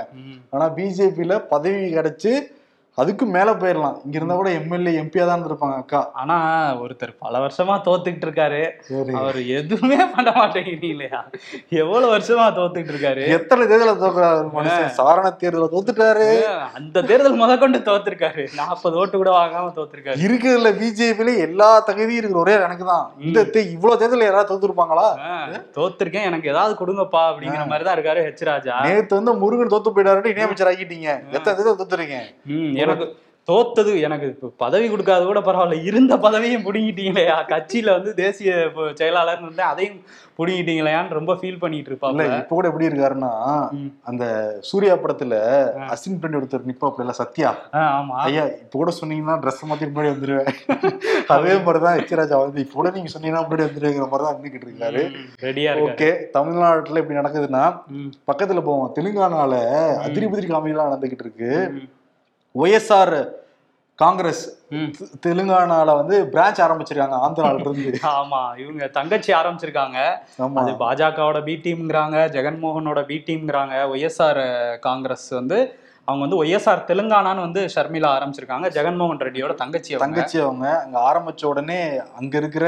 ஆனா 0.54 0.66
பிஜேபியில 0.78 1.38
பதவி 1.54 1.82
கிடைச்சு 1.96 2.32
அதுக்கு 2.99 3.25
மேல 3.26 3.50
போயிடலாம் 3.54 3.97
இங்க 4.04 4.16
இருந்தா 4.18 4.35
கூட 4.35 4.50
எம்எல்ஏ 4.56 4.92
எம்பியா 5.00 5.25
தான் 5.25 5.37
இருந்திருப்பாங்க 5.37 5.76
அக்கா. 5.80 6.00
ஆனா 6.20 6.37
ஒருத்தர் 6.82 7.12
பல 7.23 7.38
வருஷமா 7.44 7.75
தோத்துக்கிட்டு 7.87 8.26
இருக்காரு. 8.28 8.59
அவர் 9.20 9.38
எதுவுமே 9.59 9.99
பண்ண 10.14 10.30
மாட்டேங்கிறீங்களா 10.38 11.20
எவ்வளவு 11.82 12.11
வருஷமா 12.14 12.47
தோத்துக்கிட்டு 12.59 12.94
இருக்காரு? 12.94 13.23
எத்தனை 13.37 13.64
தேர்தல 13.70 13.94
தோக்குறாரு 14.02 14.75
சாரண 14.99 15.30
தேர்தல 15.42 15.68
தோத்துட்டாரு. 15.75 16.26
அந்த 16.78 17.04
தேர்தல் 17.11 17.38
முதற்கொண்டு 17.42 17.80
தோத்துருக்காரு. 17.88 18.44
நாற்பது 18.61 18.99
ஓட்டு 19.02 19.16
கூட 19.16 19.32
வாங்காம 19.37 19.73
தோத்துருக்காரு. 19.78 20.20
இருக்கிறதுல 20.26 20.73
பிஜேபியில 20.80 21.37
எல்லா 21.47 21.70
தகுதியும் 21.88 22.20
இருக்கிற 22.20 22.42
ஒரே 22.44 22.56
எனக்கு 22.61 22.87
தான். 22.90 23.06
இந்த 23.25 23.38
இவ்வளவு 23.75 24.00
தேர்தல 24.02 24.28
யாராவது 24.28 24.50
தோத்துருப்பாங்களா? 24.52 25.09
தோத்துருக்கேன். 25.78 26.28
எனக்கு 26.30 26.52
ஏதாவது 26.54 26.75
கொடுங்கப்பா 26.82 27.25
அப்படிங்கிற 27.30 27.64
மாதிரி 27.70 27.87
தான் 27.88 27.97
இருக்காரு 27.99 28.26
ஹெச் 28.26 28.47
ராஜா. 28.50 28.76
நேத்து 28.88 29.18
வந்து 29.18 29.35
முருகன் 29.40 29.75
தோத்து 29.75 29.94
போயிட்டாரு 29.94 30.35
இணையமைச்சர் 30.35 30.73
ஆக்கிட்டீங்க. 30.73 31.09
எத்தனை 31.37 31.54
தேர்தல் 31.54 31.80
தோத்துறீங்க 31.80 32.18
ம், 32.52 32.70
எனக்கு 32.90 33.09
தோத்தது 33.49 33.92
எனக்கு 34.06 34.26
இப்ப 34.32 34.49
பதவி 34.59 34.87
கொடுக்காத 34.88 35.23
கூட 35.25 35.40
பரவாயில்ல. 35.40 35.76
இருந்த 35.88 36.14
பதவியும் 36.25 36.64
புடுங்கிட்டீங்களேயா 36.66 37.37
கட்சியில 37.49 37.94
வந்து 37.97 38.11
தேசிய 38.18 38.50
செயலாளர் 38.99 39.40
இருந்தேன் 39.42 39.70
அதையும் 39.70 39.97
புடுங்கிட்டீங்களேயான்னு 40.38 41.16
ரொம்ப 41.18 41.32
ஃபீல் 41.38 41.61
பண்ணிட்டு 41.62 41.90
இருப்பாங்க 41.90 42.20
இப்ப 42.35 42.52
கூட 42.52 42.68
எப்படி 42.70 42.88
இருக்காருன்னா. 42.88 43.30
அந்த 44.04 44.25
சூர்யா 44.68 44.94
படத்துல 44.97 45.35
அசின் 45.94 46.20
பண்ணி 46.23 46.38
ஒருத்தர் 46.38 46.68
நிப்பாப்ல 46.70 47.04
இல்ல 47.04 47.14
சத்யா. 47.18 47.50
ஆமா. 47.82 48.16
ஐயா 48.26 48.44
இப்ப 48.56 48.75
கூட 48.75 48.92
சொன்னீங்கன்னா 48.99 49.37
ட்ரெஸ் 49.42 49.62
மாத்தி 49.64 49.88
முன்னாடி 49.88 50.12
வந்துருவேன். 50.14 50.49
அதே 51.35 51.54
மாதிரிதான் 51.59 52.00
எச்ராஜா 52.00 52.38
வந்து 52.38 52.64
இப்ப 52.64 52.75
கூட 52.75 52.90
நீங்க 52.90 53.12
சொன்னீங்கன்னா 53.14 53.44
முன்னாடி 53.44 53.66
வந்துருங்கிற 53.68 54.06
மாதிரி 54.06 54.25
தான் 54.25 54.35
இருந்துகிட்டு 54.35 54.68
இருக்காரு 54.68 55.02
ரெடியா 55.42 55.73
ஓகே 55.87 56.11
தமிழ்நாட்டுல 56.37 57.02
இப்படி 57.02 57.20
நடக்குதுன்னா 57.20 57.64
பக்கத்துல 58.28 58.62
போவோம். 58.62 58.92
தெலுங்கானால 58.99 59.54
அதிரி 60.06 60.28
புதிரி 60.28 60.49
காமெடிலாம் 60.49 60.90
நடந்துகிட்டு 60.90 61.26
இருக்கு. 61.26 61.50
ஒய்எஸ்ஆர் 62.54 63.16
காங்கிரஸ் 63.99 64.42
தெலுங்கானால 65.23 65.95
வந்து 65.97 66.16
பிரான்ச் 66.33 66.61
ஆரம்பிச்சிருக்காங்க 66.61 67.16
ஆந்திரால 67.19 67.59
இருந்து 67.59 67.90
ஆமா 68.14 68.40
இவங்க 68.57 68.85
தங்கச்சி 68.88 69.30
ஆரம்பிச்சிருக்காங்க. 69.33 69.99
அது 70.61 70.73
பாஜகவோட 70.80 71.38
பி 71.42 71.54
டீம்ங்கிறாங்க 71.64 72.19
ஜெகன்மோகனோட 72.37 73.00
பி 73.07 73.19
டீம்ங்கிறாங்க 73.26 73.75
ஒய்எஸ்ஆர் 73.90 74.42
காங்கிரஸ் 74.80 75.28
வந்து 75.33 75.59
அவங்க 76.09 76.23
வந்து 76.25 76.38
ஒய்எஸ்ஆர் 76.38 76.80
தெலுங்கானான்னு 76.88 77.42
வந்து 77.45 77.61
ஷர்மிளா 77.73 78.09
ஆரம்பிச்சிருக்காங்க 78.14 78.69
ஜெகன்மோகன் 78.75 79.21
ரெட்டியோட 79.25 79.52
தங்கச்சி 79.61 79.99
தங்கச்சி 80.00 80.38
அவங்க 80.40 80.66
அங்க 80.78 80.97
ஆரம்பிச்ச 81.09 81.42
உடனே 81.50 81.78
அங்க 82.19 82.35
இருக்கிற. 82.40 82.64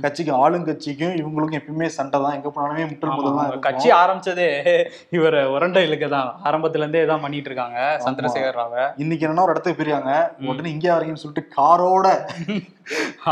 கட்சிக்கும் 0.00 0.40
ஆளுங்கட்சிக்கும் 0.40 1.16
இவங்களுக்கும் 1.18 1.58
எப்பயுமே 1.58 1.88
சண்டை 1.96 2.18
தான் 2.20 2.36
எங்க 2.36 2.48
போனாலுமே 2.50 2.84
முட்டல் 2.88 3.14
முதல் 3.16 3.36
தான். 3.38 3.64
கட்சி 3.66 3.88
ஆரம்பிச்சதே 3.98 4.48
இவர் 5.12 5.38
உரண்டை 5.54 5.82
இழுக்க 5.86 6.08
தான் 6.10 6.30
ஆரம்பத்துல 6.46 6.84
இருந்தே 6.84 7.02
இதான் 7.04 7.24
பண்ணிட்டு 7.24 7.50
இருக்காங்க 7.50 7.78
சந்திரசேகர் 8.06 8.58
ராவ 8.58 8.74
இன்னைக்கு 9.02 9.26
என்னன்னா 9.26 9.46
ஒரு 9.46 9.54
இடத்துக்கு 9.54 9.80
போயிருக்காங்க 9.80 10.14
ம். 10.38 10.48
உடனே 10.50 10.72
இங்கே 10.74 10.92
வரீங்கன்னு 10.92 11.24
சொல்லிட்டு 11.24 11.52
காரோட. 11.58 12.06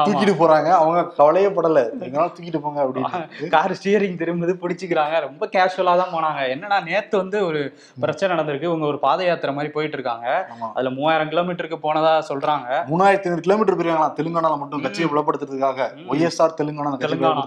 தூக்கிட்டு 0.07 0.35
போறாங்க. 0.41 0.69
அவங்க 0.81 1.01
கவலையே 1.19 1.49
படல. 1.57 1.81
எங்கனால 2.07 2.31
தூக்கிட்டு 2.37 2.61
போங்க 2.65 2.81
அப்படின்னு 2.85 3.49
கார் 3.55 3.75
ஸ்டியரிங் 3.79 4.17
திரும்புது 4.23 4.53
பிடிச்சிக்கிறாங்க. 4.63 5.21
ரொம்ப 5.27 5.49
கேஷுவலா 5.57 5.95
தான் 6.01 6.15
போனாங்க. 6.15 6.41
என்னன்னா 6.55 6.79
நேத்து 6.89 7.15
வந்து 7.23 7.39
ஒரு 7.47 7.61
பிரச்சனை 8.03 8.31
நடந்திருக்கு. 8.35 8.71
இவங்க 8.71 8.87
ஒரு 8.87 8.99
பாத 8.99 9.25
யாத்திரை 9.25 9.55
மாதிரி 9.55 9.73
போயிட்டு 9.73 9.97
இருக்காங்க. 9.99 10.29
அதுல 10.75 10.91
மூவாயிரம் 10.91 11.31
கிலோமீட்டருக்கு 11.33 11.79
போனதா 11.87 12.13
சொல்றாங்க. 12.31 12.69
மூணாயிரத்தி 12.91 13.29
ஐநூறு 13.29 13.45
கிலோமீட்டர் 13.47 13.77
போயிருக்காங்களா? 13.79 14.11
தெலுங்கானால 14.21 14.59
மட்டும் 14.63 14.83
கட்சியை 14.87 15.09
புலப்படுத்துறதுக்காக. 15.11 15.89
ஒய்எஸ்ஆர் 16.13 16.59
தெலுங்கானா 16.61 16.93
தெலுங்கானா. 17.05 17.45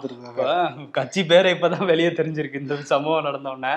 கட்சி 0.99 1.23
பேரை 1.25 1.51
இப்பதான் 1.57 1.85
வெளியே 1.91 2.09
தெரிஞ்சிருக்கு. 2.21 2.61
இந்த 2.63 2.75
சம்பவம் 2.93 3.27
நடந்த 3.29 3.49
உடனே. 3.49 3.75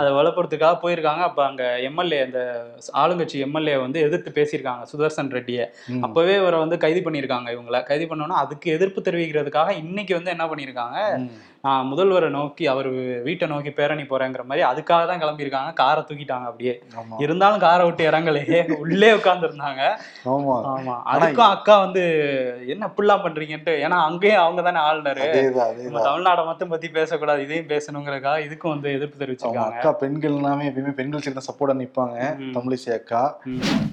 அதை 0.00 0.10
வளப்படுறதுக்காக 0.18 0.74
போயிருக்காங்க. 0.84 1.22
அப்ப 1.30 1.46
அங்க 1.46 1.64
எம்எல்ஏ 1.88 2.20
அந்த 2.26 2.40
ஆளுங்கட்சி 3.02 3.38
எம்எல்ஏ 3.48 3.76
வந்து 3.76 4.00
எதிர்த்து 4.08 4.36
பேசியிருக்காங்க. 4.38 4.84
சுதர்சன் 4.92 5.32
ரெட்டியை. 5.38 5.66
அப்பவே 6.08 6.36
இவரை 6.42 6.58
வந்து 6.64 6.78
கைது 6.86 7.02
பண்ணியிருக்காங்க 7.06 7.66
இவங்களை 7.68 7.80
கைது 7.84 8.04
பண்ணோன்னா 8.06 8.36
அதுக்கு 8.42 8.68
எதிர்ப்பு 8.76 9.00
தெரிவிக்கிறதுக்காக 9.00 9.70
இன்னைக்கு 9.82 10.12
வந்து 10.14 10.30
என்ன 10.30 10.44
பண்ணியிருக்காங்க? 10.46 10.98
முதல்வரை 11.88 12.28
நோக்கி 12.30 12.66
அவர் 12.66 12.88
வீட்டை 13.22 13.48
நோக்கி 13.48 13.70
பேரணி 13.72 14.02
போறேங்கிற 14.02 14.44
மாதிரி 14.44 14.62
அதுக்காக 14.68 15.06
தான் 15.06 15.20
கிளம்பியிருக்காங்க. 15.20 15.72
காரை 15.74 16.02
தூக்கிட்டாங்க 16.02 16.46
அப்படியே. 16.46 16.74
இருந்தாலும் 17.18 17.58
காரை 17.58 17.84
விட்டு 17.84 18.10
இறங்கலையே. 18.10 18.60
உள்ளே 18.84 19.08
உட்காந்துருந்தாங்க 19.12 19.82
ஆமா. 20.28 20.56
ஆமா. 20.72 20.94
அதுக்கும் 21.12 21.48
அக்கா 21.48 21.78
வந்து 21.78 22.02
என்ன 22.68 22.90
இப்படிலாம் 22.90 23.24
பண்றீங்கன்ட்டு? 23.24 23.74
ஏன்னா 23.84 23.98
அங்கேயும் 24.04 24.42
அவங்க 24.42 24.62
தானே 24.62 24.80
ஆளுநரு. 24.80 25.26
நம்ம 25.84 26.02
தமிழ்நாடை 26.06 26.44
மட்டும் 26.46 26.68
பத்தி 26.68 26.88
பேசக்கூடாது 26.90 27.42
இதையும் 27.42 27.68
பேசணுங்கிறதுக்காக 27.68 28.44
இதுக்கும் 28.46 28.74
வந்து 28.74 28.92
எதிர்ப்பு 28.92 29.22
தெரிவிச்சிருக்காங்க. 29.22 29.74
அக்கா 29.74 29.92
பெண்கள் 29.98 30.32
எல்லாமே 30.32 30.68
எப்பயுமே 30.68 30.94
பெண்கள் 30.94 31.26
தான் 31.30 31.48
சப்போர்ட்டா 31.48 31.76
நிப்பாங்க. 31.80 32.16
ம். 32.40 32.54
தமிழிசை 32.54 32.92
அக்கா. 32.96 33.22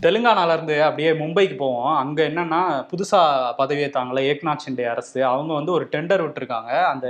தெலுங்கானால 0.01 0.53
இருந்து 0.53 0.83
அப்படியே 0.83 1.11
மும்பைக்கு 1.15 1.57
போவோம். 1.57 1.93
அங்க 1.97 2.21
என்னன்னா 2.25 2.61
புதுசா 2.89 3.21
பதவியேற்றாங்களே 3.59 4.25
ஏக்நாத் 4.29 4.65
ஷிண்டே 4.65 4.87
அரசு. 4.87 5.19
அவங்க 5.25 5.53
வந்து 5.53 5.71
ஒரு 5.71 5.87
டெண்டர் 5.91 6.23
விட்டுருக்காங்க. 6.23 6.71
அந்த 6.85 7.05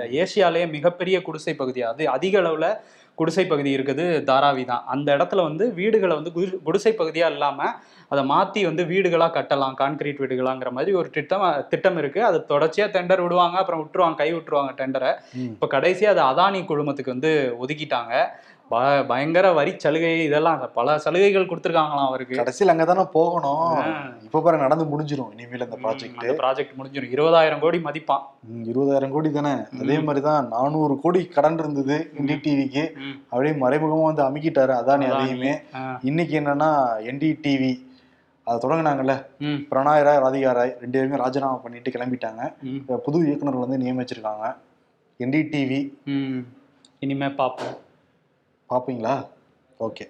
ஏசியாலேயே 0.45 0.69
மிகப்பெரிய 0.69 1.21
குடிசை 1.21 1.53
பகுதி 1.53 1.81
அது. 1.81 2.09
அதிக 2.09 2.39
அளவுல 2.39 2.77
குடிசை 3.15 3.45
பகுதி 3.45 3.75
இருக்குது 3.75 4.23
தாராவி 4.23 4.65
தான். 4.65 4.83
அந்த 4.85 5.17
இடத்துல 5.17 5.43
வந்து 5.43 5.73
வீடுகளை 5.73 6.15
வந்து 6.15 6.31
குடி- 6.35 6.63
குடிசை 6.63 6.93
பகுதியா 6.97 7.31
இல்லாம 7.31 7.63
அதை 8.09 8.23
மாத்தி 8.23 8.63
வந்து 8.63 8.83
வீடுகளா 8.83 9.27
கட்டலாம் 9.27 9.73
கான்கிரீட் 9.79 10.19
வீடுகளாங்கிற 10.19 10.69
மாதிரி 10.69 10.93
ஒரு 10.93 11.09
திட்டம் 11.09 11.65
திட்டம் 11.69 11.97
இருக்கு. 11.97 12.23
அது 12.23 12.45
தொடர்ச்சியா 12.49 12.85
டெண்டர் 12.85 13.21
விடுவாங்க 13.21 13.57
அப்புறம் 13.57 13.89
விட்டுருவாங்க 13.89 14.15
கை 14.15 14.33
விட்டுருவாங்க 14.33 14.71
டெண்டரை. 14.77 15.15
இப்போ 15.37 15.67
கடைசியா 15.67 16.15
அது 16.15 16.21
அதானி 16.21 16.63
குழுமத்துக்கு 16.63 17.09
வந்து 17.09 17.55
ஒதுக்கிட்டாங்க. 17.61 18.25
ப- 18.69 19.03
பயங்கர 19.03 19.53
வரி 19.53 19.73
சலுகை 19.77 20.23
இதெல்லாம் 20.23 20.69
பல 20.73 20.97
சலுகைகள் 20.97 21.45
கொடுத்துருக்காங்களாம் 21.45 22.07
அவருக்கு. 22.07 22.35
கடைசியில் 22.35 22.73
அங்கதானே 22.73 23.05
போகணும். 23.05 23.93
ஆ. 23.93 24.07
இப்ப 24.23 24.41
பாருங்க 24.41 24.67
நடந்து 24.67 24.99
முடிஞ்சிரும். 24.99 25.31
இனிமேல் 25.31 25.61
அந்த 25.61 25.77
ப்ராஜெக்ட் 25.83 26.21
ப்ராஜெக்ட் 26.31 26.75
முடிஞ்சிடும் 26.77 27.09
இருபதாயிரம் 27.09 27.59
கோடி 27.59 27.77
மதிப்பான். 27.77 28.21
இருபதாயிரம் 28.63 29.09
கோடி 29.09 29.31
தானே. 29.31 29.51
அதே 29.51 29.99
மாதிரி 29.99 30.25
தான் 30.25 30.47
நானூறு 30.47 30.99
கோடி 30.99 31.25
கடன் 31.25 31.57
இருந்தது 31.57 32.11
என்டிடிவிக்கு. 32.17 32.93
அப்படியே 33.29 33.55
மறைமுகமா 33.55 34.03
வந்து 34.03 34.23
அமுக்கிட்டாரு 34.23 34.69
அதானி. 34.69 35.07
அதையுமே. 35.11 35.59
இன்னைக்கு 36.01 36.39
என்னன்னா 36.39 36.85
என்டிடிவி 37.05 37.85
அதை 38.43 38.69
தொடங்கினாங்கல்ல. 38.69 39.25
பிரணாய் 39.69 40.03
ராய் 40.03 40.17
ராதிகா 40.17 40.53
ராய் 40.53 40.75
ரெண்டு 40.79 40.99
பேருமே 40.99 41.15
ராஜினாமா 41.15 41.53
பண்ணிட்டு 41.53 41.91
கிளம்பிட்டாங்க. 41.91 42.53
புது 42.95 43.25
இயக்குனர் 43.25 43.55
வந்து 43.55 43.77
நியமிச்சிருக்காங்க. 43.77 44.55
என்டிடிவி. 45.19 45.89
இனிமே 46.99 47.29
பார்ப்போம். 47.29 47.83
பாப்பீங்களா? 48.69 49.15
ஓகே. 49.79 50.05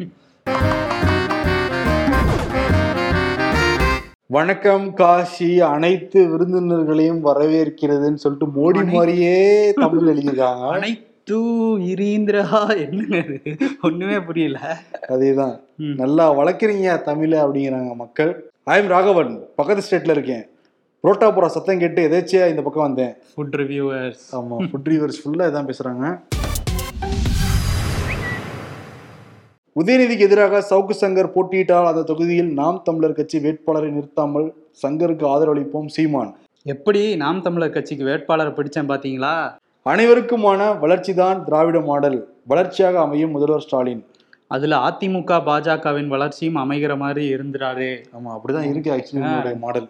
வணக்கம் 4.36 4.86
காஷி 5.00 5.50
அனைத்து 5.72 6.20
விருந்தினர்களையும் 6.32 7.20
வரவேற்கிறதுன்னு 7.26 8.22
சொல்லிட்டு 8.24 8.48
மோடி 8.58 8.82
மாதிரியே 8.94 9.36
தமிழ் 9.82 10.10
எழுதியிருக்காங்க. 10.14 10.70
அனைத்து 10.78 11.38
இரீந்திரா 11.92 12.46
என்னங்க 12.86 13.20
ஒண்ணுமே 13.82 14.18
புரியல. 14.30 14.60
அதேதான். 15.16 15.56
நல்லா 16.02 16.28
வளர்க்குறீங்க 16.40 16.98
தமிழ 17.10 17.32
அப்படிங்கிறாங்க 17.44 17.94
மக்கள். 18.04 18.34
ஐம் 18.76 18.92
ராகவன் 18.96 19.34
பக்கத்து 19.60 19.86
ஸ்டேட்ல 19.88 20.16
இருக்கேன். 20.18 20.46
புரோட்டா 21.04 21.28
போற 21.34 21.48
சத்தம் 21.56 21.82
கேட்டு 21.84 22.08
எதேச்சியா 22.10 22.46
இந்த 22.54 22.62
பக்கம் 22.68 22.88
வந்தேன். 22.88 23.14
ஃபுட் 23.34 23.58
ரிவ்யூவர்ஸ் 23.62 24.26
ஆமா 24.40 24.58
ஃபுட் 24.72 24.90
ரிவர்ஸ் 24.94 25.22
ஃபுல்லா 25.24 25.50
இதான் 25.52 25.70
பேசுறாங்க. 25.72 26.06
உதயநிதிக்கு 29.80 30.26
எதிராக 30.28 30.60
சவுக்கு 30.70 30.94
சங்கர் 31.00 31.32
போட்டியிட்டால் 31.32 31.88
அந்த 31.90 32.02
தொகுதியில் 32.10 32.52
நாம் 32.60 32.78
தமிழர் 32.84 33.16
கட்சி 33.16 33.38
வேட்பாளரை 33.40 33.90
நிறுத்தாமல் 33.96 34.46
சங்கருக்கு 34.84 35.26
ஆதரவளிப்போம் 35.32 35.90
சீமான். 35.96 36.30
எப்படி 36.74 37.02
நாம் 37.24 37.42
தமிழர் 37.42 37.74
கட்சிக்கு 37.74 38.06
வேட்பாளரை 38.10 38.52
பிடிச்சேன் 38.58 38.90
பாத்தீங்களா? 38.92 39.34
அனைவருக்குமான 39.86 40.70
வளர்ச்சிதான் 40.84 41.42
திராவிட 41.48 41.80
மாடல். 41.90 42.18
வளர்ச்சியாக 42.52 43.00
அமையும் 43.00 43.36
முதல்வர் 43.38 43.66
ஸ்டாலின். 43.66 44.02
அதுல 44.48 44.80
அதிமுக 44.88 45.42
பாஜகவின் 45.50 46.10
வளர்ச்சியும் 46.16 46.62
அமைகிற 46.64 46.96
மாதிரி 47.04 47.26
இருந்துடாது 47.36 47.90
ஆமா 48.18 48.32
அப்படிதான் 48.38 48.70
இருக்கு 48.72 48.92
ஆக்சுவலி 48.96 49.58
மாடல். 49.66 49.90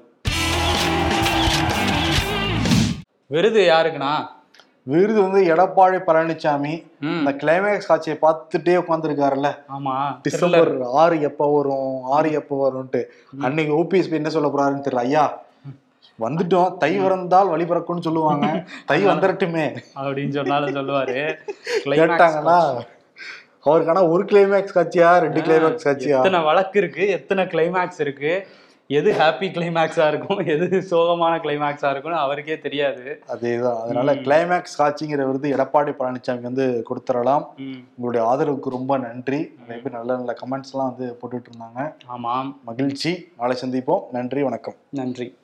விருது 3.35 3.61
யாருக்குண்ணா? 3.73 4.15
விருது 4.87 5.21
வந்து 5.21 5.55
எடப்பாடி 5.55 5.99
பழனிசாமி 6.07 6.73
இந்த 7.01 7.31
கிளைமேக்ஸ் 7.31 7.85
காட்சியை 7.85 8.17
பார்த்துட்டே 8.21 8.73
உட்காந்துருக்காருல்ல 8.81 9.49
ஆமா 9.77 10.17
டிசம்பர் 10.21 10.81
ஆறு 10.83 11.21
எப்போ 11.21 11.55
வரும் 11.55 12.03
ஆறு 12.03 12.31
எப்போ 12.31 12.71
வரும்ன்ட்டு. 12.71 13.03
அன்னைக்கு 13.41 13.83
ஓபிஎஸ் 13.83 14.11
என்ன 14.11 14.29
சொல்ல 14.29 14.47
போறாருன்னு 14.47 14.85
தெரியல. 14.87 14.95
ஐயா 14.95 15.43
வந்துட்டோம். 16.19 16.77
தை 16.77 16.97
பிறந்தால் 16.97 17.47
வழி 17.47 17.63
பிறக்கும்னு 17.63 17.99
சொல்லுவாங்க. 17.99 18.63
தை 18.85 19.05
வந்துடட்டுமே 19.05 19.77
அப்படின்னு 19.95 20.29
சொன்னாலும் 20.29 20.75
சொல்லுவாரு. 20.75 21.35
Climax 21.85 21.99
கேட்டாங்கன்னா 21.99 22.79
அவருக்கு 23.61 23.93
ஆனா 23.93 24.07
ஒரு 24.07 24.23
கிளைமேக்ஸ் 24.23 24.75
காட்சியா 24.75 25.19
ரெண்டு 25.19 25.41
கிளைமேக்ஸ் 25.41 25.87
காட்சியா? 25.87 26.17
எத்தனை 26.17 26.39
வழக்கு 26.39 26.79
இருக்கு 26.79 27.07
எத்தனை 27.07 27.45
கிளைமேக்ஸ் 27.45 27.99
இருக்கு? 27.99 28.47
எது 28.87 29.11
ஹாப்பி 29.13 29.49
கிளைமேக்ஸா 29.49 30.07
இருக்கும் 30.07 30.37
எது 30.37 30.87
சோகமான 30.89 31.37
கிளைமேக்ஸா 31.37 31.91
இருக்கும்னு 31.91 32.17
அவருக்கே 32.17 32.59
தெரியாது. 32.59 33.21
அதேதான். 33.27 33.81
அதனால 33.81 34.13
கிளைமேக்ஸ் 34.13 34.81
காட்சிங்கிற 34.81 35.31
விருது 35.31 35.55
எடப்பாடி 35.55 35.93
பழனிசாமி 35.99 36.41
வந்து 36.41 36.85
கொடுத்துடலாம். 36.89 37.47
உங்களுடைய 37.95 38.35
ஆதரவுக்கு 38.35 38.69
ரொம்ப 38.69 38.97
நன்றி. 38.97 39.53
நிறைய 39.59 39.83
பேர் 39.83 39.91
நல்ல 39.91 40.15
நல்ல 40.15 40.35
கமெண்ட்ஸ் 40.41 40.73
எல்லாம் 40.73 40.95
வந்து 40.97 41.17
போட்டுட்டு 41.21 41.45
இருந்தாங்க. 41.49 41.93
ஆமாம். 42.05 42.59
மகிழ்ச்சி. 42.65 43.31
நாளை 43.37 43.57
சந்திப்போம். 43.65 43.99
நன்றி 44.11 44.43
வணக்கம். 44.43 44.73
நன்றி. 44.89 45.37